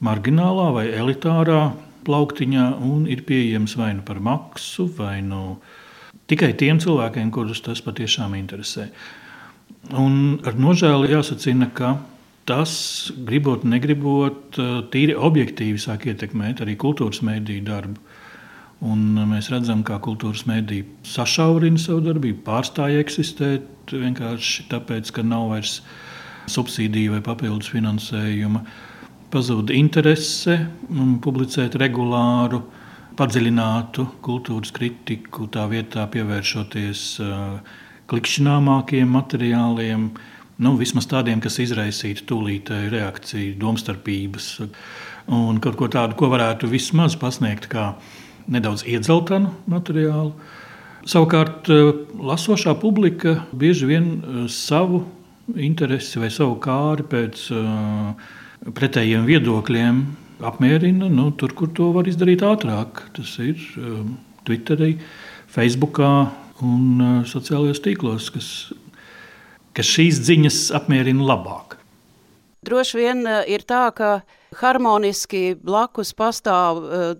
marginālā 0.00 0.70
vai 0.72 0.86
elitārā 0.88 1.66
plauktiņā 2.08 2.66
un 2.88 3.06
ir 3.10 3.22
pieejams 3.28 3.76
vai 3.78 3.92
nu 3.98 4.04
par 4.06 4.20
maksu, 4.24 4.88
vai 4.98 5.20
nu 5.24 5.58
tikai 6.28 6.54
tiem 6.58 6.80
cilvēkiem, 6.82 7.32
kurus 7.34 7.62
tas 7.64 7.84
patiešām 7.84 8.36
interesē. 8.38 8.88
Un 9.96 10.38
ar 10.48 10.56
nožēlu 10.58 11.08
jāsacina, 11.08 11.70
ka 11.72 11.98
tas, 12.48 12.72
gribot, 13.28 13.64
negribot, 13.68 14.56
tīri 14.92 15.14
objektīvi 15.14 15.80
sāk 15.80 16.08
ietekmēt 16.08 16.62
arī 16.64 16.76
kultūras 16.80 17.20
mēdīju 17.24 17.64
darbu. 17.66 18.00
Un 18.88 19.16
mēs 19.32 19.48
redzam, 19.50 19.82
kā 19.82 19.96
kultūras 20.02 20.44
mēdīja 20.46 20.86
sašaurina 21.08 21.80
savu 21.82 22.04
darbību, 22.06 22.44
pārstāja 22.46 23.02
eksistēt 23.02 23.90
vienkārši 23.90 24.68
tāpēc, 24.70 25.10
ka 25.16 25.24
nav 25.26 25.48
vairs 25.52 25.80
subsīdiju 26.48 27.16
vai 27.16 27.24
papildus 27.24 27.72
finansējuma 27.72 28.62
pazuda 29.32 29.74
interese 29.76 30.58
publicēt 31.24 31.76
regulāru, 31.80 32.62
padziļinātu 33.18 34.04
kultūras 34.24 34.72
kritiku, 34.74 35.48
tā 35.52 35.66
vietā 35.70 36.06
pievēršoties 36.12 37.02
klikšķināmākiem 38.08 39.10
materiāliem, 39.12 40.06
nu, 40.64 40.72
vismaz 40.78 41.08
tādiem, 41.10 41.42
kas 41.44 41.58
izraisītu 41.62 42.24
tūlītēju 42.30 42.92
reakciju, 42.94 43.58
domstarpības 43.60 44.48
un 45.34 45.60
kaut 45.62 45.76
ko 45.80 45.90
tādu, 45.92 46.16
ko 46.18 46.30
varētu 46.32 46.70
vismaz 46.70 47.18
pasniegt 47.20 47.68
kā 47.72 47.90
nedaudz 48.48 48.86
iedzeltanu 48.88 49.52
materiālu. 49.68 50.32
Savukārt, 51.08 51.68
lasošā 52.16 52.74
publika 52.80 53.38
bieži 53.56 53.88
vien 53.88 54.08
savu 54.52 55.04
interesi 55.56 56.20
vai 56.20 56.28
savu 56.32 56.58
kāri 56.60 57.04
pēc 57.08 57.44
uh, 57.56 58.28
pretējiem 58.74 59.26
viedokļiem 59.28 60.00
apmierina 60.48 61.08
nu, 61.10 61.30
tur, 61.38 61.54
kur 61.56 61.70
to 61.74 61.90
var 61.94 62.08
izdarīt 62.10 62.44
ātrāk. 62.46 63.02
Tas 63.16 63.34
ir 63.42 63.58
um, 63.80 64.14
Twitterī, 64.46 64.94
Facebookā 65.52 66.12
un 66.64 67.00
uh, 67.00 67.16
sociālajos 67.28 67.82
tīklos, 67.84 68.30
kas, 68.34 68.50
kas 69.76 69.90
šīs 69.96 70.22
ziņas 70.28 70.60
apmierina 70.78 71.26
labāk. 71.32 71.78
Droši 72.66 73.00
vien 73.00 73.24
uh, 73.26 73.42
ir 73.48 73.64
tā, 73.68 73.86
ka 73.94 74.20
harmoniski 74.60 75.52
blakus 75.62 76.14
pastāv 76.16 76.82
uh, 76.82 77.12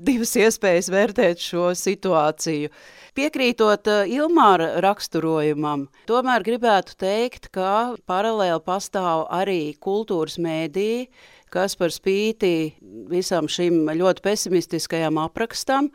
divas 0.00 0.34
iespējas 0.38 0.90
vērtēt 0.92 1.42
šo 1.42 1.70
situāciju. 1.76 2.70
Piekrītot 3.18 3.88
uh, 3.90 4.06
Ilmāra 4.06 4.76
raksturojumam, 4.84 5.88
tomēr 6.06 6.44
gribētu 6.46 6.94
teikt, 7.00 7.48
ka 7.50 7.96
paralēli 8.06 8.62
pastāv 8.62 9.24
arī 9.34 9.74
kultūras 9.82 10.38
mēdī, 10.38 11.08
kas 11.50 11.74
par 11.78 11.90
spīti 11.90 12.72
visam 13.10 13.48
šim 13.50 13.90
ļoti 13.98 14.22
pesimistiskajam 14.22 15.18
aprakstam, 15.24 15.90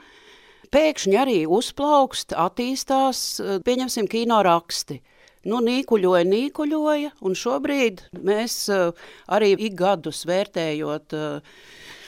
pēkšņi 0.76 1.20
arī 1.22 1.38
uzplaukst, 1.48 2.36
attīstās, 2.36 3.22
uh, 3.40 3.60
pieņemsim, 3.64 4.10
kino 4.12 4.42
raksti. 4.44 5.00
Nu, 5.48 5.62
nīkuļoja, 5.64 6.26
nīkuļoja, 6.28 7.14
un 7.24 7.38
šobrīd 7.38 8.04
mēs 8.28 8.58
uh, 8.74 9.08
arī 9.32 9.54
ik 9.56 9.78
gadus 9.80 10.26
vērtējot 10.28 11.16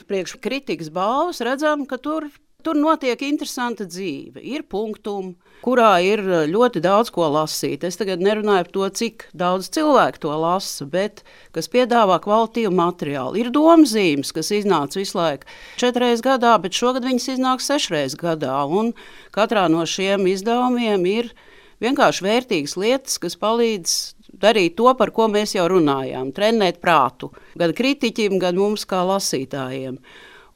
priekš 0.07 0.35
kritikas 0.43 0.91
balvas, 0.91 1.39
redzam, 1.45 1.85
ka 1.87 1.99
tur 2.01 2.27
Tur 2.67 2.75
notiek 2.75 3.21
interesanta 3.23 3.85
dzīve. 3.87 4.41
Ir 4.43 4.65
punktumi, 4.67 5.37
kurā 5.63 6.01
ir 6.03 6.19
eh, 6.19 6.41
ļoti 6.51 6.81
daudz 6.83 7.13
ko 7.15 7.29
lasīt. 7.31 7.85
Es 7.87 7.95
tagad 7.95 8.19
nerunāju 8.19 8.65
par 8.65 8.73
to, 8.75 8.89
cik 8.99 9.23
daudz 9.31 9.69
cilvēku 9.71 10.19
to 10.25 10.33
lasa, 10.35 10.83
bet 10.91 11.23
kas 11.55 11.71
piedāvā 11.71 12.17
kvalitīvu 12.25 12.73
materiālu. 12.75 13.39
Ir 13.39 13.53
domzīmes, 13.55 14.33
kas 14.35 14.51
iznāca 14.51 14.99
visu 14.99 15.15
laiku 15.15 15.47
četras 15.79 16.25
gadā, 16.25 16.57
bet 16.59 16.75
šogad 16.75 17.07
viņas 17.07 17.31
iznāks 17.37 17.71
sešreiz 17.71 18.19
gadā. 18.19 18.59
Un 18.67 18.91
katrā 19.31 19.69
no 19.71 19.87
šiem 19.87 20.27
izdevumiem 20.27 21.07
ir 21.07 21.31
vienkārši 21.79 22.27
vērtīgas 22.27 22.75
lietas, 22.83 23.15
kas 23.15 23.39
palīdz 23.39 23.97
darīt 24.43 24.75
to, 24.75 24.91
par 24.99 25.15
ko 25.15 25.31
mēs 25.31 25.55
jau 25.55 25.71
runājām, 25.71 26.35
trenēt 26.35 26.83
prātu 26.83 27.31
gan 27.55 27.71
kritiķim, 27.79 28.41
gan 28.43 28.59
mums 28.59 28.83
kā 28.83 29.07
lasītājiem. 29.07 30.01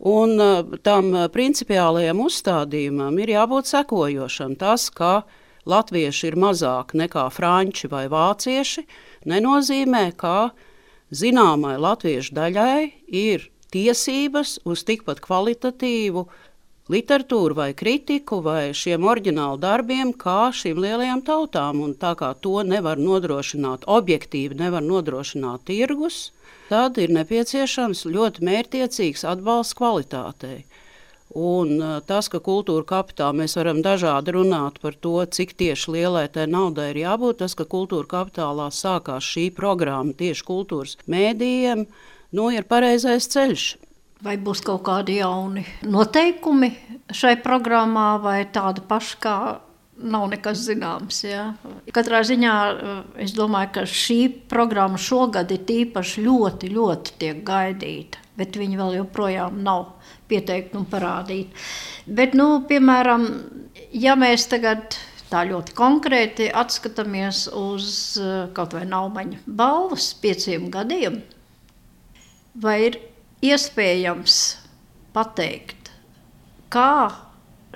Un 0.01 0.39
uh, 0.41 0.65
tam 0.81 1.11
uh, 1.13 1.27
principiālajam 1.29 2.23
uzstādījumam 2.25 3.19
ir 3.21 3.35
jābūt 3.35 3.69
sekojošam. 3.69 4.55
Tas, 4.57 4.89
ka 4.89 5.21
latvieši 5.69 6.31
ir 6.31 6.37
mazāk 6.41 6.95
nekā 6.97 7.27
franči 7.29 7.89
vai 7.91 8.07
vācieši, 8.09 8.85
nenozīmē, 9.29 10.07
ka 10.17 10.51
zināmai 11.13 11.75
latviešu 11.77 12.33
daļai 12.33 12.91
ir 13.05 13.45
tiesības 13.71 14.57
uz 14.65 14.83
tikpat 14.87 15.21
kvalitatīvu 15.23 16.25
literatūru 16.91 17.55
vai 17.57 17.69
kritiku 17.77 18.41
vai 18.45 18.73
šiem 18.77 19.05
oriģinālu 19.07 19.59
darbiem, 19.61 20.11
kā 20.13 20.51
šīm 20.55 20.81
lielajām 20.83 21.23
tautām. 21.27 21.81
Un 21.85 21.95
tā 21.99 22.13
kā 22.19 22.33
to 22.43 22.61
nevar 22.67 22.99
nodrošināt 22.99 23.87
objektīvi, 23.87 24.59
nevar 24.59 24.83
nodrošināt 24.85 25.65
tirgus, 25.69 26.29
tad 26.71 26.99
ir 27.01 27.13
nepieciešams 27.15 28.05
ļoti 28.07 28.45
mērķiecīgs 28.47 29.25
atbalsts 29.33 29.77
kvalitātei. 29.79 30.61
Un 31.31 31.77
tas, 32.07 32.27
ka 32.27 32.41
kultūra 32.43 32.83
kapitālā 32.87 33.37
mēs 33.39 33.55
varam 33.55 33.79
dažādi 33.83 34.33
runāt 34.35 34.81
par 34.83 34.97
to, 34.99 35.13
cik 35.23 35.53
tieši 35.55 35.93
lielai 35.95 36.25
tai 36.27 36.43
naudai 36.51 36.89
ir 36.91 36.99
jābūt, 37.05 37.39
tas, 37.39 37.55
ka 37.55 37.63
kultūra 37.63 38.09
kapitālā 38.17 38.67
sākās 38.75 39.23
šī 39.23 39.45
programma 39.55 40.11
tieši 40.11 40.43
kultūras 40.43 40.97
mēdījiem, 41.07 41.85
nu, 42.35 42.49
ir 42.51 42.67
pareizais 42.67 43.31
ceļš. 43.31 43.69
Vai 44.21 44.35
būs 44.37 44.61
kaut 44.61 44.83
kādi 44.85 45.17
jauni 45.17 45.63
noteikumi 45.81 46.69
šai 47.09 47.39
programmā, 47.41 48.15
vai 48.21 48.43
tāda 48.53 48.83
paša 48.85 49.19
kā 49.21 49.37
nav 50.01 50.27
nekas 50.31 50.63
zināms. 50.65 51.21
Ja. 51.25 51.43
Katrā 51.93 52.21
ziņā 52.25 52.55
eh, 52.71 52.91
es 53.25 53.35
domāju, 53.37 53.71
ka 53.77 53.85
šī 53.89 54.19
programma 54.51 54.99
šogad 55.01 55.51
ir 55.53 55.63
tīpaši 55.67 56.25
ļoti, 56.25 56.73
ļoti 56.77 57.17
tiek 57.21 57.45
gaidīta. 57.47 58.21
bet 58.41 58.57
viņi 58.57 58.79
vēl 58.79 58.95
joprojām 59.01 59.59
nav 59.61 59.91
pieteikti 60.31 60.77
un 60.79 60.87
parādīti. 60.89 61.51
Bet, 62.07 62.33
nu, 62.37 62.63
piemēram, 62.65 63.27
ja 63.93 64.15
mēs 64.17 64.47
tagad 64.49 64.95
tā 65.29 65.43
ļoti 65.47 65.75
konkrēti 65.77 66.49
atskatāmies 66.49 67.45
uz 67.55 67.91
eh, 68.19 68.47
kaut 68.55 68.73
vai 68.77 68.85
naumaņa 68.89 69.43
balvas 69.45 70.11
pieciem 70.23 70.69
gadiem, 70.73 71.21
vai 72.55 72.77
ir 72.89 72.99
iespējams 73.45 74.39
pateikt, 75.15 75.91
kā 76.73 77.11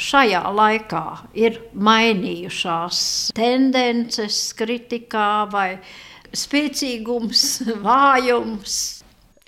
šajā 0.02 0.44
laikā 0.56 1.06
ir 1.40 1.62
mainījušās 1.74 3.00
tendences 3.38 4.42
kritikā 4.58 5.30
vai 5.52 5.70
spēcīgums, 6.36 7.48
vājums, 7.88 8.78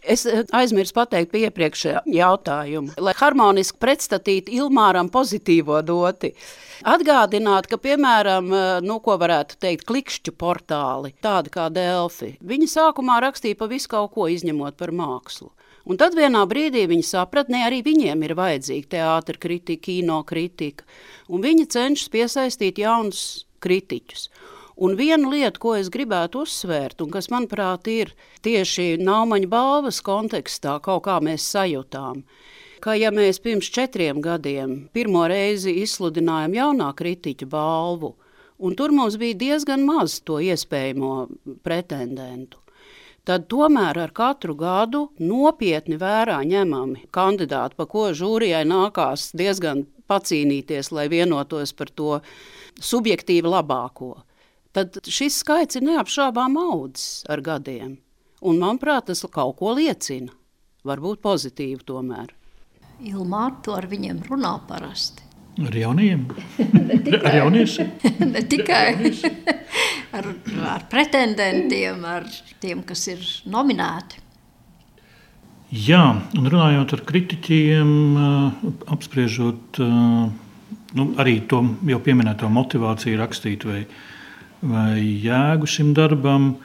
Es 0.07 0.23
eh, 0.25 0.45
aizmirsu 0.55 0.95
pateikt 0.95 1.33
pie 1.33 1.43
iepriekšējā 1.47 2.05
jautājuma, 2.15 2.95
lai 3.03 3.13
harmoniski 3.17 3.79
pretstatītu 3.81 4.53
Ilmāram 4.55 5.09
pozitīvo 5.11 5.81
doti. 5.83 6.31
Atgādināt, 6.87 7.67
ka, 7.67 7.79
piemēram, 7.81 8.47
eh, 8.53 8.67
nu, 8.87 9.01
ko 9.03 9.17
varētu 9.19 9.59
teikt, 9.59 9.83
klikšķu 9.89 10.33
portāli, 10.39 11.11
tādi 11.23 11.51
kā 11.51 11.67
Delfi, 11.73 12.35
viņi 12.39 12.69
sākumā 12.71 13.19
rakstīja 13.25 13.59
pa 13.59 13.67
visu 13.67 13.91
kaut 13.91 14.13
ko, 14.15 14.29
izņemot 14.31 14.79
par 14.79 14.95
mākslu. 14.95 15.51
Un 15.87 15.95
tad 15.95 16.17
vienā 16.19 16.41
brīdī 16.51 16.83
viņi 16.91 17.05
saprata, 17.07 17.53
ka 17.53 17.63
arī 17.69 17.79
viņiem 17.85 18.23
ir 18.27 18.35
vajadzīga 18.35 18.89
teātris 18.97 19.39
kritika, 19.39 19.85
kino 19.87 20.19
kritika, 20.27 20.83
un 21.31 21.45
viņi 21.45 21.69
cenšas 21.71 22.11
piesaistīt 22.11 22.81
jaunus 22.83 23.45
kritiķus. 23.63 24.27
Un 24.77 24.93
viena 24.99 25.31
lieta, 25.31 25.57
ko 25.57 25.71
es 25.79 25.87
gribētu 25.89 26.43
uzsvērt, 26.43 26.99
un 27.01 27.09
kas, 27.13 27.31
manuprāt, 27.33 27.87
ir 27.89 28.11
tieši 28.45 28.99
Naumaņa 29.01 29.49
balvas 29.49 30.03
kontekstā, 30.05 30.75
kaut 30.85 31.05
kā 31.07 31.15
mēs 31.23 31.47
sajūtām, 31.55 32.21
ka 32.83 32.93
ja 32.99 33.09
mēs 33.15 33.39
pirms 33.41 33.71
četriem 33.73 34.19
gadiem 34.21 34.75
pirmo 34.93 35.23
reizi 35.31 35.73
izsludinājām 35.81 36.59
jaunā 36.59 36.91
kritiķa 36.99 37.49
balvu, 37.49 38.13
un 38.59 38.77
tur 38.77 38.93
mums 38.93 39.17
bija 39.17 39.39
diezgan 39.47 39.87
maz 39.87 40.19
to 40.19 40.37
iespējamo 40.43 41.13
pretendentu, 41.65 42.61
tad 43.27 43.49
tomēr 43.51 43.99
ar 44.05 44.13
katru 44.15 44.55
gadu 44.55 45.09
nopietni 45.19 45.99
vērā 45.99 46.39
ņemami 46.47 47.09
kandidāti, 47.11 47.75
pa 47.75 47.85
ko 47.85 48.09
žūrijai 48.15 48.63
nākās 48.67 49.33
diezgan 49.35 49.83
pacīnīties, 50.07 50.93
lai 50.95 51.09
vienotos 51.11 51.75
par 51.75 51.91
to 51.91 52.21
subjektīvi 52.79 53.51
labāko 53.51 54.15
tad 54.77 54.99
šis 55.09 55.39
skaits 55.41 55.79
ir 55.79 55.85
neapšaubām 55.87 56.57
audzis 56.61 57.23
ar 57.31 57.41
gadiem. 57.45 57.97
Un, 58.45 58.59
manuprāt, 58.61 59.07
tas 59.09 59.25
kaut 59.33 59.57
ko 59.57 59.73
liecina. 59.77 60.33
Varbūt 60.85 61.23
pozitīvi 61.23 61.81
tomēr. 61.87 62.29
Ilmāra 63.01 63.57
to 63.65 63.73
ar 63.77 63.87
viņiem 63.89 64.21
runā 64.29 64.53
parasti. 64.69 65.26
Ar 65.65 65.75
jauniem? 65.75 66.27
ar 67.27 67.37
jauniešiem? 67.39 67.91
ne 68.33 68.43
tikai 68.49 69.13
ar, 70.17 70.31
ar 70.75 70.85
pretendentiem, 70.91 72.03
ar 72.05 72.27
tiem, 72.61 72.83
kas 72.87 73.07
ir 73.13 73.23
nominēti. 73.49 74.23
Jā, 75.87 76.03
un 76.37 76.45
runājot 76.47 76.93
ar 76.95 77.01
kritiķiem, 77.09 77.89
apspriežot 78.87 79.81
nu, 79.81 81.07
arī 81.19 81.41
to 81.51 81.59
jau 81.89 81.99
pieminēto 82.05 82.47
motivāciju 82.47 83.19
rakstīt 83.19 83.65
vai 83.67 83.81
vai 84.61 85.01
jēgu 85.23 85.69
šim 85.69 85.93
darbam. 85.97 86.55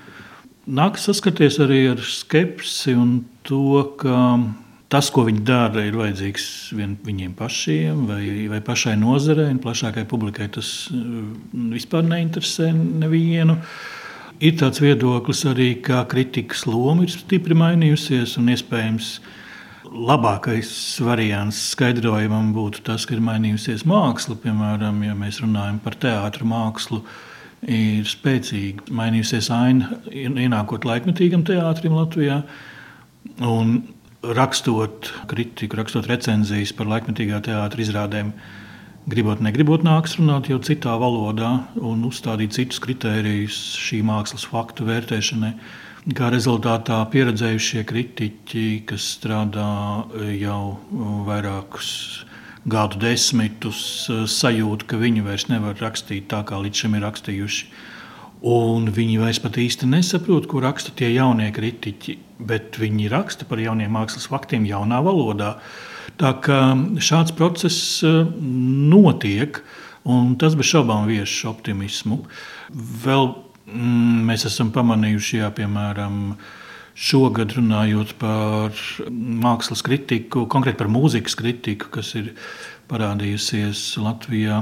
Nākas 0.67 1.09
saskaties 1.09 1.59
arī 1.63 1.85
ar 1.93 2.03
skepsi 2.07 2.95
un 2.97 3.25
to, 3.47 3.83
ka 3.99 4.39
tas, 4.93 5.09
ko 5.13 5.25
viņi 5.29 5.43
dara, 5.49 5.87
ir 5.87 5.97
vajadzīgs 5.97 6.47
vien 6.77 6.95
viņiem 7.07 7.33
pašiem 7.39 8.05
vai, 8.11 8.23
vai 8.53 8.61
pašai 8.65 8.99
nozarei 9.01 9.49
un 9.53 9.61
plašākai 9.63 10.05
publikai. 10.09 10.51
Tas 10.53 10.91
mm, 10.93 11.71
vispār 11.73 12.05
neinteresē 12.09 12.71
nevienu. 12.77 13.57
Ir 14.43 14.57
tāds 14.59 14.83
viedoklis 14.83 15.45
arī, 15.49 15.71
ka 15.85 16.03
kritikas 16.11 16.67
loma 16.67 17.07
ir 17.07 17.13
stipri 17.15 17.57
mainījusies 17.57 18.35
un 18.41 18.51
iespējams 18.53 19.15
labākais 19.93 20.73
variants 21.05 21.59
skaidrojumam 21.75 22.51
būtu 22.57 22.83
tas, 22.87 23.07
ka 23.07 23.17
ir 23.17 23.25
mainījusies 23.25 23.87
māksla. 23.89 24.37
Piemēram, 24.43 25.01
ja 25.07 25.17
mēs 25.17 25.41
runājam 25.45 25.79
par 25.85 25.97
teātru 26.03 26.49
mākslu, 26.49 27.01
ir 27.65 28.09
spēcīga. 28.11 28.91
Mainījusies 28.93 29.49
aina, 29.55 29.97
ienākot 30.11 30.85
laikmetīgam 30.89 31.47
teātrim 31.49 31.97
Latvijā. 31.97 32.43
Un 33.47 33.77
rakstot 34.23 35.11
kritiku, 35.31 35.77
rakstot 35.79 36.07
recenzijas 36.11 36.73
par 36.77 36.91
laikmetīgā 36.91 37.41
teātra 37.47 37.83
izrādēm, 37.83 38.33
gribot, 39.11 39.43
negribot, 39.43 39.83
nāks 39.87 40.17
runāt 40.21 40.51
jau 40.51 40.61
citā 40.63 40.95
valodā 41.01 41.53
un 41.83 42.05
uzstādīt 42.07 42.55
citus 42.55 42.83
kritērijus 42.83 43.59
šī 43.83 44.03
mākslas 44.07 44.47
faktu 44.51 44.87
vērtēšanai. 44.87 45.55
Kā 46.19 46.33
rezultātā 46.35 46.99
pieredzējušie 47.13 47.85
kritiķi, 47.87 48.67
kas 48.91 49.07
strādā 49.19 49.71
jau 50.35 50.79
vairākus 51.29 51.91
gadu 52.67 52.99
desmitus 53.03 54.11
sajūta, 54.31 54.87
ka 54.91 54.99
viņi 54.99 55.23
vairs 55.27 55.49
nevar 55.51 55.79
rakstīt 55.79 56.29
tā, 56.31 56.43
kā 56.47 56.59
līdz 56.63 56.85
šim 56.85 56.99
ir 56.99 57.07
rakstījuši. 57.07 57.71
Un 58.43 58.89
viņi 58.91 59.21
vairs 59.23 59.39
pat 59.39 59.55
īsti 59.63 59.87
nesaprot, 59.87 60.49
ko 60.51 60.59
raksta 60.65 60.91
tie 60.99 61.13
jaunie 61.13 61.47
kritiķi, 61.55 62.17
bet 62.43 62.75
viņi 62.81 63.07
raksta 63.13 63.47
par 63.47 63.63
jauniem 63.63 63.93
mākslas 63.95 64.27
faktiem 64.31 64.67
jaunā 64.67 64.99
valodā. 65.07 65.53
Tā 66.19 66.33
kā 66.43 66.59
šāds 66.99 67.31
process 67.39 68.03
eh, 68.03 68.25
notiek, 68.91 69.61
un 70.03 70.35
tas 70.43 70.57
bez 70.59 70.73
šaubām 70.73 71.07
vieš 71.07 71.37
optimismu. 71.53 72.25
Vēl 73.05 73.31
mm, 73.31 74.27
mēs 74.27 74.49
esam 74.51 74.75
pamanījuši, 74.75 75.39
jā, 75.45 75.53
piemēram, 75.55 76.35
Šogad 76.93 77.55
runājot 77.57 78.11
par 78.21 78.75
mākslas 79.09 79.81
kritiku, 79.87 80.43
konkrēti 80.51 80.77
par 80.83 80.91
mūzikas 80.93 81.39
kritiku, 81.41 81.89
kas 81.95 82.11
ir 82.19 82.35
parādījusies 82.91 83.95
Latvijā, 84.03 84.59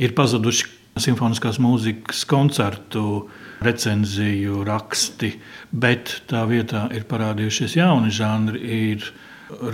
ir 0.00 0.14
pazuduši 0.16 0.70
simfoniskās 1.00 1.58
mūzikas 1.62 2.22
koncertu 2.30 3.26
recenziju 3.64 4.62
raksti, 4.66 5.32
bet 5.72 6.20
tā 6.30 6.44
vietā 6.50 6.86
ir 6.94 7.06
parādījušies 7.10 7.78
jauni 7.80 8.12
žanri. 8.14 8.62
Ir 8.90 9.10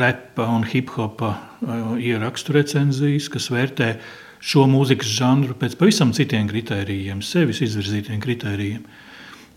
repa 0.00 0.48
un 0.50 0.64
hip-hopa 0.66 1.30
uh, 1.30 1.92
ierakstu 2.00 2.56
recenzijas, 2.56 3.28
kas 3.32 3.50
vērtē 3.52 3.92
šo 4.40 4.64
mūzikas 4.70 5.12
žanru 5.18 5.54
pēc 5.60 5.76
pavisam 5.78 6.14
citiem 6.16 6.48
kritērijiem, 6.50 7.22
sevis 7.24 7.60
izvirzītiem 7.64 8.20
kritērijiem 8.24 8.84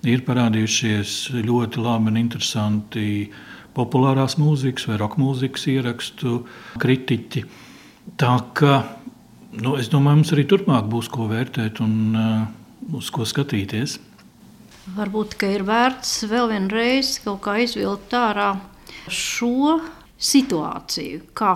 ir 0.09 0.23
parādījušies 0.27 1.33
ļoti 1.45 1.83
labi 1.83 2.11
un 2.11 2.19
interesanti 2.19 3.07
populārās 3.73 4.35
mūzikas 4.37 4.89
vai 4.89 4.99
roka 5.01 5.21
mūzikas 5.21 5.65
ierakstu 5.71 6.41
kritiķi. 6.81 7.45
Tā 8.19 8.33
kā 8.57 8.81
nu, 9.61 9.75
es 9.77 9.89
domāju, 9.91 10.21
mums 10.21 10.33
arī 10.35 10.47
turpmāk 10.49 10.89
būs 10.91 11.09
ko 11.13 11.27
vērtēt 11.29 11.81
un 11.83 11.93
uh, 12.17 12.97
uz 12.97 13.09
ko 13.13 13.27
skatīties. 13.27 13.99
Varbūt 14.97 15.37
ir 15.47 15.63
vērts 15.67 16.25
vēl 16.27 16.49
vienreiz 16.51 17.15
kaut 17.23 17.43
kā 17.45 17.59
izvilkt 17.63 18.11
ārā 18.17 18.49
šo 19.07 19.77
situāciju, 20.19 21.21
ka 21.35 21.55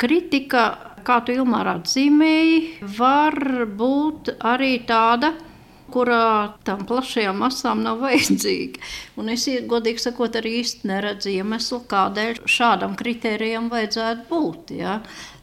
kritika, 0.00 0.64
kā 1.06 1.20
tu 1.24 1.34
Ilmārā 1.36 1.78
atzīmēji, 1.80 2.58
var 2.98 3.38
būt 3.78 4.34
arī 4.44 4.74
tāda, 4.88 5.32
kurā 5.88 6.52
tam 6.68 6.84
plašajām 6.88 7.40
masām 7.40 7.82
nav 7.84 8.00
vajadzīga. 8.04 8.84
Un 9.20 9.32
es, 9.32 9.48
godīgi 9.70 10.04
sakot, 10.04 10.36
arī 10.38 10.58
īsti 10.62 10.88
neredzu 10.90 11.32
iemeslu, 11.32 11.82
kādēļ 11.90 12.44
šādam 12.44 12.96
kritērijam 12.98 13.70
vajadzētu 13.72 14.28
būt. 14.28 14.76
Ja? 14.82 14.98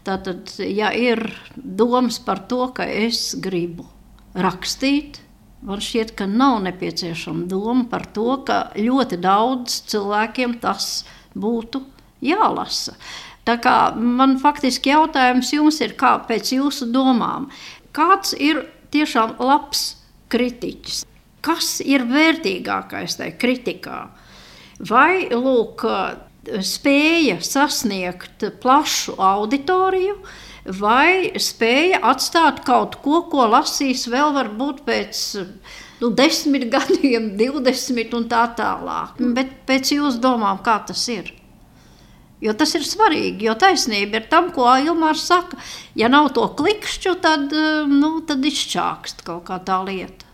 Tātad, 0.06 0.52
ja 0.62 0.92
ir 0.94 1.24
domas 1.56 2.20
par 2.22 2.44
to, 2.50 2.68
ka 2.78 2.86
es 2.86 3.32
gribu 3.42 3.88
rakstīt, 4.38 5.18
man 5.66 5.82
šķiet, 5.82 6.14
ka 6.20 6.28
nav 6.30 6.60
nepieciešama 6.68 7.48
doma 7.50 7.88
par 7.90 8.06
to, 8.14 8.28
ka 8.46 8.60
ļoti 8.78 9.18
daudz 9.24 9.80
cilvēkiem 9.90 10.60
tas 10.62 11.06
būtu 11.34 11.82
jālasa. 12.26 12.94
Tā 13.46 13.58
kā 13.62 13.76
man 13.98 14.38
faktiski 14.42 14.94
jautājums 14.94 15.52
jums 15.54 15.82
ir, 15.86 15.94
kā 15.98 16.16
pēc 16.30 16.54
jūsu 16.54 16.90
domām, 16.94 17.50
kāds 17.94 18.34
ir 18.38 18.64
tiešām 18.94 19.36
labs 19.42 19.96
kritiķis. 20.34 21.04
Kas 21.46 21.80
ir 21.86 22.06
vērtīgākais 22.10 23.20
tajā 23.20 23.36
kritikā? 23.42 24.00
Vai 24.90 25.30
lūk, 25.30 25.86
spēja 26.66 27.40
sasniegt 27.44 28.46
plašu 28.62 29.16
auditoriju, 29.22 30.18
vai 30.80 31.32
spēja 31.42 32.02
atstāt 32.10 32.64
kaut 32.66 33.00
ko, 33.06 33.24
ko 33.30 33.48
lasīs 33.52 34.08
vēl 34.10 34.34
varbūt 34.36 34.84
pēc 34.88 35.24
nu, 36.02 36.12
desmit 36.12 36.68
gadiem, 36.76 37.34
divdesmit 37.40 38.14
un 38.18 38.30
tā 38.32 38.46
tālāk. 38.58 39.18
Bet 39.38 39.58
pēc 39.70 39.96
jūsu 39.98 40.22
domām, 40.24 40.62
kā 40.66 40.80
tas 40.88 41.08
ir? 41.14 41.34
Jo 42.44 42.54
tas 42.58 42.76
ir 42.78 42.84
svarīgi, 42.86 43.48
jo 43.48 43.56
taisnība 43.58 44.20
ir 44.20 44.26
tam, 44.30 44.52
ko 44.54 44.68
Ilmārs 44.68 45.24
saka. 45.26 45.58
Ja 45.98 46.10
nav 46.12 46.34
to 46.36 46.44
klikšķu, 46.60 47.16
tad, 47.24 47.54
nu, 47.90 48.20
tad 48.28 48.44
izčākst 48.46 49.24
kaut 49.26 49.48
kā 49.48 49.58
tā 49.66 49.80
lieta. 49.88 50.25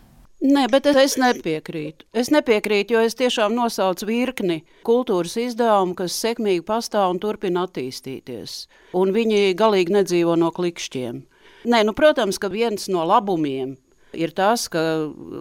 Nē, 0.41 0.63
bet 0.73 0.87
es 0.89 1.19
nepiekrītu. 1.21 2.07
Es 2.17 2.31
nepiekrītu, 2.33 2.95
jo 2.95 3.01
es 3.05 3.13
tiešām 3.19 3.53
nosaucu 3.53 4.07
virkni 4.09 4.63
kultūras 4.87 5.35
izdevumu, 5.37 5.93
kas 5.99 6.15
sekmīgi 6.17 6.63
pastāv 6.65 7.13
un 7.13 7.19
turpina 7.21 7.67
attīstīties. 7.67 8.65
Un 8.97 9.13
viņi 9.13 9.53
galīgi 9.59 9.93
nedzīvo 9.99 10.33
no 10.41 10.49
klikšķiem. 10.55 11.21
Nē, 11.69 11.83
nu, 11.85 11.93
protams, 11.93 12.41
ka 12.41 12.49
viens 12.49 12.89
no 12.89 13.05
labumiem 13.05 13.75
ir 14.17 14.33
tas, 14.33 14.65
ka 14.71 14.81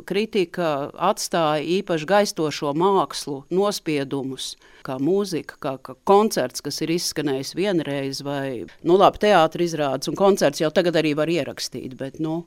kritika 0.04 0.90
atstāja 1.08 1.64
īpaši 1.80 2.08
gaistošo 2.10 2.74
mākslu 2.76 3.38
nospiedumus, 3.48 4.52
kā 4.86 4.98
mūzika, 5.00 5.56
kā, 5.64 5.74
kā 5.80 5.96
koncerts, 6.04 6.60
kas 6.64 6.82
ir 6.84 6.92
izskanējis 6.98 7.54
vienreiz, 7.56 8.20
vai 8.26 8.66
nu, 8.84 8.98
labi, 9.00 9.24
teātris 9.24 9.72
izrādes, 9.72 10.12
un 10.12 10.18
koncerts 10.18 10.60
jau 10.60 10.70
tagad 10.74 11.00
arī 11.00 11.16
var 11.16 11.32
ierakstīt. 11.32 11.96
Bet, 11.96 12.20
nu, 12.20 12.44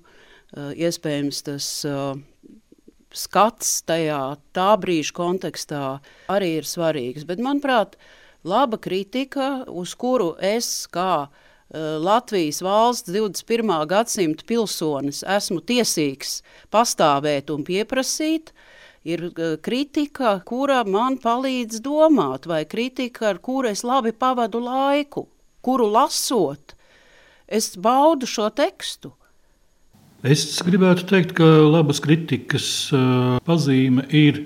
iespējams, 0.54 1.44
tas 1.48 1.70
uh, 1.90 2.14
skats 3.14 3.80
tajā 3.90 4.36
tā 4.54 4.72
brīža 4.82 5.16
kontekstā 5.18 5.86
arī 6.34 6.58
ir 6.60 6.70
svarīgs. 6.70 7.26
Bet, 7.30 7.42
manuprāt, 7.42 7.98
laba 8.44 8.78
kritika, 8.78 9.64
uz 9.68 9.96
kuru 9.98 10.36
es 10.42 10.86
kā 10.94 11.28
Eh, 11.74 11.80
Latvijas 11.80 12.62
valsts 12.62 13.10
21. 13.10 13.86
gadsimta 13.90 14.46
pilsonis 14.46 15.24
esmu 15.26 15.58
tiesīgs 15.66 16.44
pastāvēt 16.70 17.50
un 17.50 17.64
pieprasīt, 17.66 18.52
ir 19.02 19.24
eh, 19.32 19.56
kritika, 19.58 20.36
kura 20.46 20.84
man 20.86 21.18
palīdz 21.24 21.82
domāt, 21.82 22.46
vai 22.46 22.62
kritika, 22.70 23.32
ar 23.32 23.42
kuru 23.42 23.72
es 23.72 23.82
labi 23.82 24.14
pavadu 24.14 24.62
laiku, 24.62 25.26
kuru 25.66 25.90
lasot, 25.96 26.76
es 27.50 27.72
baudu 27.74 28.30
šo 28.30 28.52
tekstu. 28.54 29.16
Es 30.24 30.46
gribētu 30.64 31.04
teikt, 31.04 31.34
ka 31.36 31.44
labas 31.68 31.98
kritikas 32.00 32.66
uh, 32.96 33.42
pazīme 33.44 34.06
ir 34.08 34.46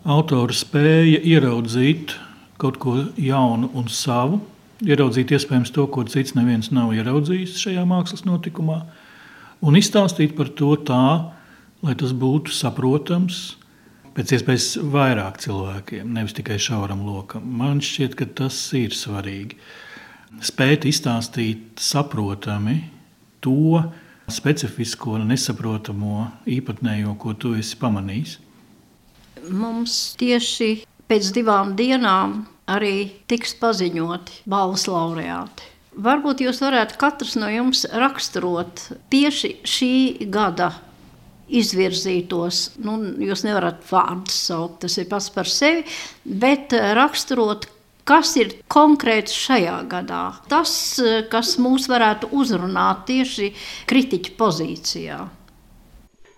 autora 0.00 0.54
spēja 0.56 1.18
ieraudzīt 1.20 2.14
kaut 2.56 2.78
ko 2.80 2.94
jaunu 3.20 3.68
un 3.76 3.90
savu, 3.92 4.38
ieraudzīt 4.80 5.34
iespējams 5.36 5.74
to, 5.76 5.84
ko 5.92 6.06
cits 6.08 6.32
neviens 6.38 6.70
nav 6.72 6.94
ieraudzījis 6.96 7.58
šajā 7.60 7.82
mākslas 7.88 8.24
notikumā, 8.24 8.78
un 9.60 9.76
izstāstīt 9.76 10.32
par 10.38 10.48
to 10.56 10.70
tā, 10.88 11.04
lai 11.84 11.96
tas 12.00 12.14
būtu 12.16 12.54
saprotams 12.56 13.42
pēc 14.16 14.32
iespējas 14.38 14.68
vairāk 14.88 15.36
cilvēkiem, 15.44 16.14
nevis 16.16 16.36
tikai 16.38 16.56
šauram 16.56 17.02
lokam. 17.04 17.44
Man 17.60 17.84
šķiet, 17.84 18.16
ka 18.16 18.30
tas 18.40 18.56
ir 18.78 18.96
svarīgi. 18.96 19.60
Spēt 20.40 20.88
izstāstīt 20.88 21.82
saprotami 21.92 22.78
to 23.44 23.84
specifisko, 24.32 25.18
nesaprotamo, 25.24 26.30
īpatnējo, 26.48 27.14
ko 27.20 27.34
tu 27.36 27.54
esi 27.58 27.76
pamanījis. 27.80 28.38
Mums 29.52 30.14
tieši 30.20 30.70
pēc 31.10 31.30
divām 31.36 31.74
dienām 31.76 32.44
arī 32.70 33.10
tiks 33.28 33.52
paziņoti 33.60 34.44
balvas 34.48 34.86
laureāti. 34.88 35.68
Varbūt 36.04 36.40
jūs 36.42 36.58
varētu 36.64 36.96
katrs 36.98 37.36
no 37.38 37.50
jums 37.52 37.84
raksturot 37.92 38.88
tieši 39.12 39.52
šī 39.68 39.92
gada 40.32 40.72
izvirzītos, 41.54 42.80
nu, 42.82 42.96
jūs 43.20 43.44
nevarat 43.44 43.84
vārdus 43.86 44.38
saukt, 44.48 44.80
tas 44.84 44.96
ir 44.98 45.06
pats 45.10 45.28
par 45.30 45.50
sevi, 45.50 45.84
bet 46.24 46.72
raksturot, 46.96 47.68
kas 48.08 48.34
ir 48.40 48.52
konkrēts 48.72 49.34
šajā 49.36 49.78
gadā. 49.90 50.24
Tas, 50.50 50.74
kas 51.32 51.56
mūs 51.62 51.88
varētu 51.90 52.30
uzrunāt 52.36 53.06
tieši 53.08 53.52
kritiķa 53.90 54.36
pozīcijā. 54.38 55.18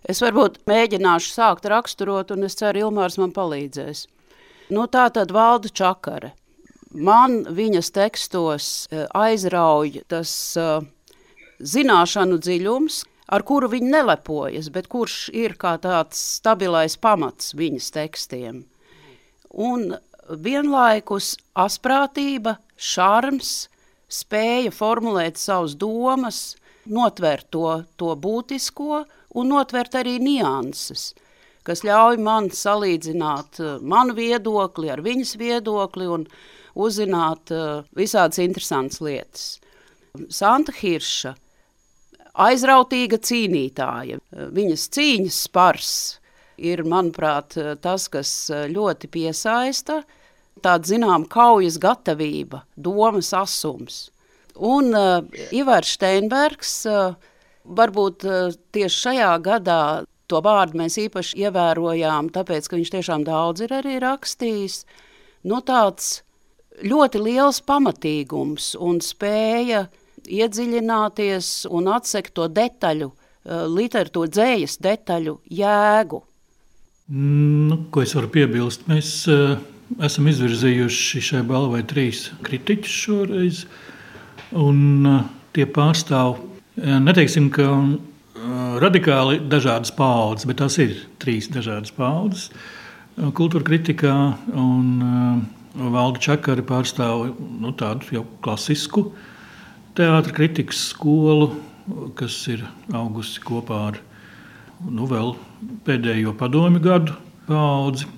Es 0.07 0.23
varbūt 0.23 0.61
mēģināšu 0.71 1.33
sākt 1.35 1.67
raksturot, 1.67 2.31
un 2.31 2.47
es 2.47 2.55
ceru, 2.59 2.87
Ilmārs 2.87 3.19
man 3.19 3.33
palīdzēs. 3.35 4.07
Nu, 4.71 4.87
tā 4.91 5.09
tad 5.15 5.33
valda 5.35 5.71
čakare. 5.71 6.33
Man 6.95 7.43
viņas 7.55 7.91
tekstos 7.95 8.69
eh, 8.91 9.05
aizrauj 9.15 10.01
tas 10.09 10.31
uh, 10.59 10.87
zināšanu 11.59 12.39
dziļums, 12.41 13.03
ar 13.33 13.45
kuru 13.47 13.69
viņi 13.73 13.91
nelepojas, 13.93 14.71
bet 14.73 14.89
kurš 14.93 15.29
ir 15.35 15.57
kā 15.59 15.77
tāds 15.83 16.21
stabilais 16.39 16.97
pamats 16.97 17.55
viņas 17.59 17.91
tekstiem. 17.97 18.63
Un 19.57 19.97
vienlaikus 20.31 21.35
asprātība, 21.59 22.57
šarms, 22.77 23.69
spēja 24.09 24.73
formulēt 24.75 25.39
savas 25.41 25.75
domas, 25.79 26.57
notvert 26.87 27.49
to, 27.51 27.83
to 27.99 28.15
būtisko 28.15 29.05
un 29.37 29.55
notvert 29.55 29.99
arī 30.03 30.19
nianses– 30.23 31.13
kas 31.67 31.83
ļauj 31.87 32.21
man 32.23 32.51
salīdzināt 32.55 33.61
uh, 33.63 33.79
manu 33.83 34.15
viedokli 34.17 34.91
ar 34.93 35.03
viņas 35.05 35.35
viedokli 35.41 36.07
un 36.11 36.27
uzzināt 36.77 37.53
uh, 37.55 37.83
visādas 37.97 38.41
interesantas 38.43 39.03
lietas. 39.03 39.47
Santa 40.33 40.73
Hirša, 40.73 41.35
aizrautīga 42.47 43.19
cīnītāja, 43.21 44.21
viņas 44.57 44.87
cīņas 44.97 45.41
spars 45.49 45.91
ir, 46.57 46.85
manuprāt, 46.89 47.57
tas, 47.85 48.07
kas 48.09 48.31
ļoti 48.73 49.11
piesaista, 49.13 49.99
tāda, 50.65 50.85
zinām, 50.89 51.27
kaujas 51.29 51.79
gatavība, 51.83 52.65
domas 52.77 53.33
asums. 53.37 54.07
Un 54.57 54.95
uh, 54.97 55.21
Ivars 55.53 55.97
Steinbergs 55.99 56.79
uh, 56.89 57.17
varbūt 57.67 58.25
uh, 58.25 58.55
tieši 58.73 59.03
šajā 59.07 59.33
gadā 59.45 59.81
To 60.31 60.41
vārdu 60.43 60.81
mēs 60.81 60.97
īpaši 60.99 61.39
ievērojām, 61.47 62.33
tāpēc, 62.35 62.67
ka 62.67 62.79
viņš 62.79 62.93
tiešām 62.97 63.27
daudz 63.27 63.63
ir 63.63 63.75
arī 63.77 64.01
rakstījis. 64.03 64.81
Nu, 65.47 65.61
tāds 65.63 66.23
ļoti 66.83 67.21
liels 67.23 67.61
pamatīgums 67.67 68.73
un 68.83 68.99
spēja 69.05 69.85
iedziļināties 70.27 71.51
un 71.71 71.93
atsekt 71.95 72.35
to 72.35 72.49
detaļu, 72.51 73.13
eh, 73.13 73.63
literatūra 73.71 74.33
dzējas 74.35 74.81
detaļu 74.83 75.39
jēgu. 75.61 76.21
Nu, 77.07 77.79
ko 77.95 78.03
es 78.03 78.17
varu 78.19 78.33
piebilst? 78.35 78.89
Mēs 78.91 79.13
uh, 79.31 79.55
esam 80.03 80.29
izvirzījuši 80.31 81.23
šai 81.31 81.43
balvai 81.47 81.83
trīs 81.87 82.29
kritiķus 82.47 82.99
šoreiz, 83.05 83.65
un 84.57 85.09
uh, 85.09 85.25
tie 85.57 85.67
pārstāv, 85.71 86.39
uh, 86.41 86.99
neteiksim, 87.03 87.51
ka 87.55 87.71
radikāli 88.81 89.41
dažādas 89.51 89.93
paudzes, 89.97 90.47
bet 90.49 90.61
tās 90.61 90.77
ir 90.83 90.97
trīs 91.23 91.49
dažādas 91.53 91.93
paudzes. 91.97 92.51
Kultūra 93.17 93.65
kritikā 93.65 94.13
un 94.53 95.47
Valda 95.77 96.21
Čakari 96.21 96.65
pārstāv 96.67 97.31
nu, 97.61 97.73
tādu 97.77 98.13
jau 98.13 98.25
klasisku 98.45 99.07
teātra 99.97 100.35
kritikas 100.37 100.91
skolu, 100.91 101.55
kas 102.19 102.37
ir 102.53 102.67
augusi 102.93 103.41
kopā 103.45 103.81
ar 103.91 104.01
nu, 104.85 105.09
pēdējo 105.87 106.37
padomju 106.37 106.83
gadu 106.85 107.17
paudzi. 107.49 108.09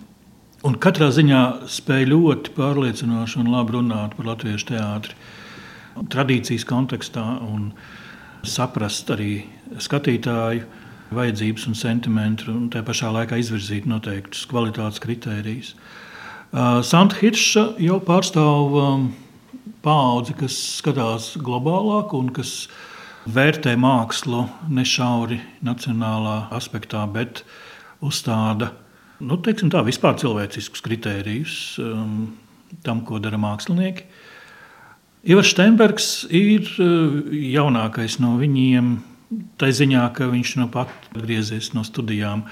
Un 0.67 0.75
katrā 0.83 1.07
ziņā 1.15 1.41
spēja 1.71 2.09
ļoti 2.11 2.51
pārliecinoši 2.57 3.39
un 3.39 3.51
labi 3.53 3.77
runāt 3.77 4.17
par 4.19 4.27
latviešu 4.27 4.73
teātri 4.73 5.15
tradīcijas 6.11 6.65
kontekstā 6.67 7.23
un 7.47 7.69
saprast 8.43 9.11
arī 9.15 9.45
skatītāju 9.79 10.65
vajadzības 11.15 11.69
un 11.71 11.79
sentimentu, 11.79 12.51
un 12.51 12.67
tā 12.75 12.83
pašā 12.83 13.13
laikā 13.15 13.39
izvirzīt 13.39 13.87
noteiktus 13.87 14.49
kvalitātes 14.51 14.99
kritērijus. 15.05 15.71
Uh, 16.49 16.83
Santa 16.83 17.21
Hirša 17.21 17.65
jau 17.85 18.01
pārstāv 18.03 18.75
um, 18.83 19.07
paudzi, 19.87 20.35
kas 20.43 20.59
skatās 20.81 21.31
globālāk 21.39 22.17
un 22.19 22.33
kas 22.35 22.67
vērtē 23.31 23.77
mākslu 23.79 24.43
nešauri 24.75 25.39
nacionālā 25.63 26.49
aspektā, 26.59 27.07
bet 27.15 27.45
uzstāda 28.03 28.73
nu, 29.21 29.41
tā, 29.43 29.83
vispār 29.87 30.17
cilvēciskus 30.21 30.85
kritērijus 30.85 31.59
um, 31.83 32.33
tam, 32.87 33.05
ko 33.07 33.21
dara 33.23 33.41
mākslinieki. 33.41 34.09
Ivars 35.29 35.53
Steinbergs 35.53 36.11
ir 36.31 36.69
uh, 36.79 37.21
jaunākais 37.35 38.21
no 38.23 38.37
viņiem, 38.41 38.99
Tā 39.61 39.69
ziņā, 39.69 40.07
ka 40.17 40.31
viņš 40.31 40.55
nu 40.57 40.67
pat 40.73 40.89
atgriezies 41.13 41.75
no 41.77 41.83
studijām 41.85 42.47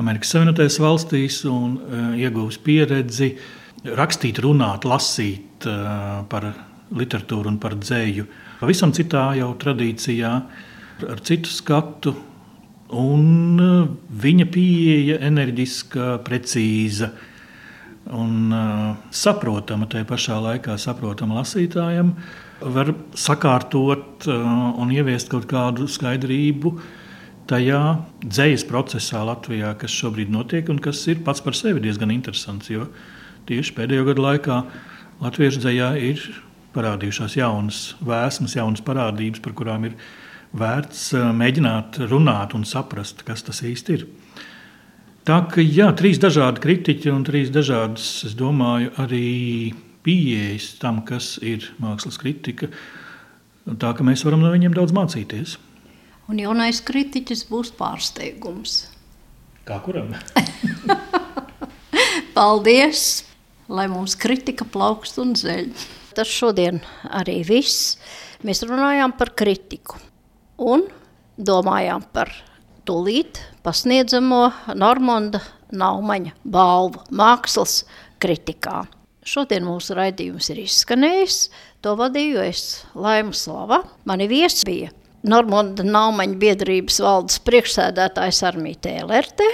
Amerikas 0.00 0.30
Savienotajās 0.32 0.78
valstīs 0.80 1.42
un 1.50 1.74
uh, 1.76 2.14
ieguvis 2.16 2.56
pieredzi 2.64 3.34
rakstīt, 3.84 4.40
runāt, 4.40 4.86
lasīt 4.88 5.66
uh, 5.68 6.22
par 6.30 6.46
literatūru 6.96 7.52
un 7.52 7.58
par 7.60 7.76
dzēju. 7.76 8.24
Pavisam 8.62 8.94
citā 8.96 9.26
jau 9.36 9.50
tradīcijā, 9.60 10.32
ar 11.04 11.22
citu 11.26 11.52
skatu. 11.52 12.14
Un 12.90 13.60
uh, 13.62 13.90
viņa 14.22 14.46
pieeja 14.50 15.18
enerģiska, 15.22 16.16
precīza, 16.26 17.12
un 18.10 18.50
uh, 18.50 18.96
saprotama, 19.14 19.86
tajā 19.90 20.08
pašā 20.08 20.38
laikā 20.42 20.74
saprotama 20.80 21.38
lasītājam, 21.38 22.14
var 22.60 22.90
sakārtot 23.14 24.26
uh, 24.26 24.48
un 24.80 24.90
ieviest 24.90 25.30
kaut 25.30 25.46
kādu 25.50 25.86
skaidrību 25.90 26.74
tajā 27.50 27.80
dzīslas 28.22 28.66
procesā 28.68 29.22
Latvijā, 29.26 29.72
kas 29.78 29.94
šobrīd 29.94 30.30
notiek 30.30 30.68
un 30.70 30.78
kas 30.82 31.02
ir 31.10 31.22
pats 31.26 31.42
par 31.42 31.56
sevi 31.58 31.82
diezgan 31.82 32.12
interesants. 32.14 32.70
Jo 32.70 32.88
tieši 33.50 33.74
pēdējo 33.78 34.06
gadu 34.10 34.26
laikā 34.26 34.62
latviešu 35.22 35.62
dzējā 35.64 35.90
ir 36.10 36.26
parādījušās 36.74 37.36
jaunas 37.40 37.80
vēsmas, 38.06 38.54
jaunas 38.58 38.82
parādības, 38.86 39.42
par 39.42 39.56
kurām 39.58 39.88
ir 39.88 39.96
vērts 40.56 41.10
mēģināt 41.36 42.00
runāt 42.10 42.54
un 42.58 42.64
saprast, 42.66 43.22
kas 43.26 43.44
tas 43.46 43.62
īsti 43.66 43.96
ir. 43.96 44.06
Tā 45.28 45.36
ka 45.52 45.62
jā, 45.62 45.90
trīs 45.94 46.18
dažādi 46.18 46.62
kritiķi 46.64 47.12
un 47.12 47.24
trīs 47.28 47.52
dažādas, 47.54 48.06
es 48.26 48.34
domāju, 48.38 48.90
arī 49.02 49.74
pieejas 50.06 50.72
tam, 50.80 51.02
kas 51.06 51.34
ir 51.44 51.68
mākslas 51.82 52.18
kritika. 52.20 52.70
Tā 53.68 53.92
ka 53.94 54.06
mēs 54.06 54.24
varam 54.26 54.42
no 54.42 54.50
viņiem 54.50 54.74
daudz 54.74 54.96
mācīties. 54.96 55.58
Un 56.30 56.40
jaunais 56.40 56.80
kritiķis 56.86 57.44
būs 57.50 57.74
pārsteigums. 57.76 58.84
Kā 59.68 59.78
kuram? 59.84 60.14
Paldies! 62.36 63.26
Lai 63.70 63.86
mums 63.86 64.16
kritika 64.18 64.66
plaukst 64.66 65.20
un 65.22 65.36
zeļ. 65.38 65.68
Tas 66.16 66.30
šodien 66.30 66.80
arī 67.06 67.42
viss. 67.46 68.00
Mēs 68.42 68.64
runājām 68.66 69.14
par 69.14 69.30
kritiku 69.38 70.00
un 70.60 70.84
domājām 71.40 72.04
par 72.12 72.30
tūlīt 72.88 73.40
pasniedzamo 73.64 74.44
Normonda 74.76 75.40
Naumaņa 75.70 76.34
balvu 76.44 77.02
mākslas 77.14 77.84
kritikā. 78.20 78.84
Šodien 79.26 79.66
mūsu 79.66 79.94
raidījums 79.94 80.48
ir 80.52 80.62
izskanējis, 80.64 81.42
to 81.84 81.92
vadīju 81.98 82.40
es 82.42 82.62
Laima 82.96 83.36
Slava. 83.36 83.82
Mani 84.08 84.26
viesi 84.30 84.66
bija 84.66 84.94
Normonda 85.28 85.84
Naumaņa 85.84 86.38
biedrības 86.40 87.00
valdes 87.04 87.40
priekšsēdētājs 87.44 88.40
Armīte 88.48 88.94
Elerte 89.02 89.46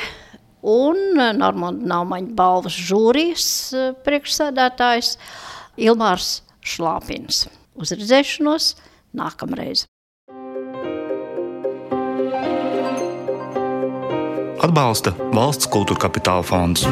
un 0.67 1.19
Normonda 1.39 1.91
Naumaņa 1.93 2.33
balvas 2.39 2.79
žūrijas 2.89 3.49
priekšsēdētājs 4.07 5.17
Ilmārs 5.83 6.31
Šlāpins. 6.67 7.45
Uz 7.77 7.93
redzēšanos 7.93 8.73
nākamreiz! 9.19 9.85
Atbalsta 14.67 15.15
valsts 15.35 15.71
kultūra 15.71 16.07
kapitāla 16.09 16.47
fonds. 16.47 16.87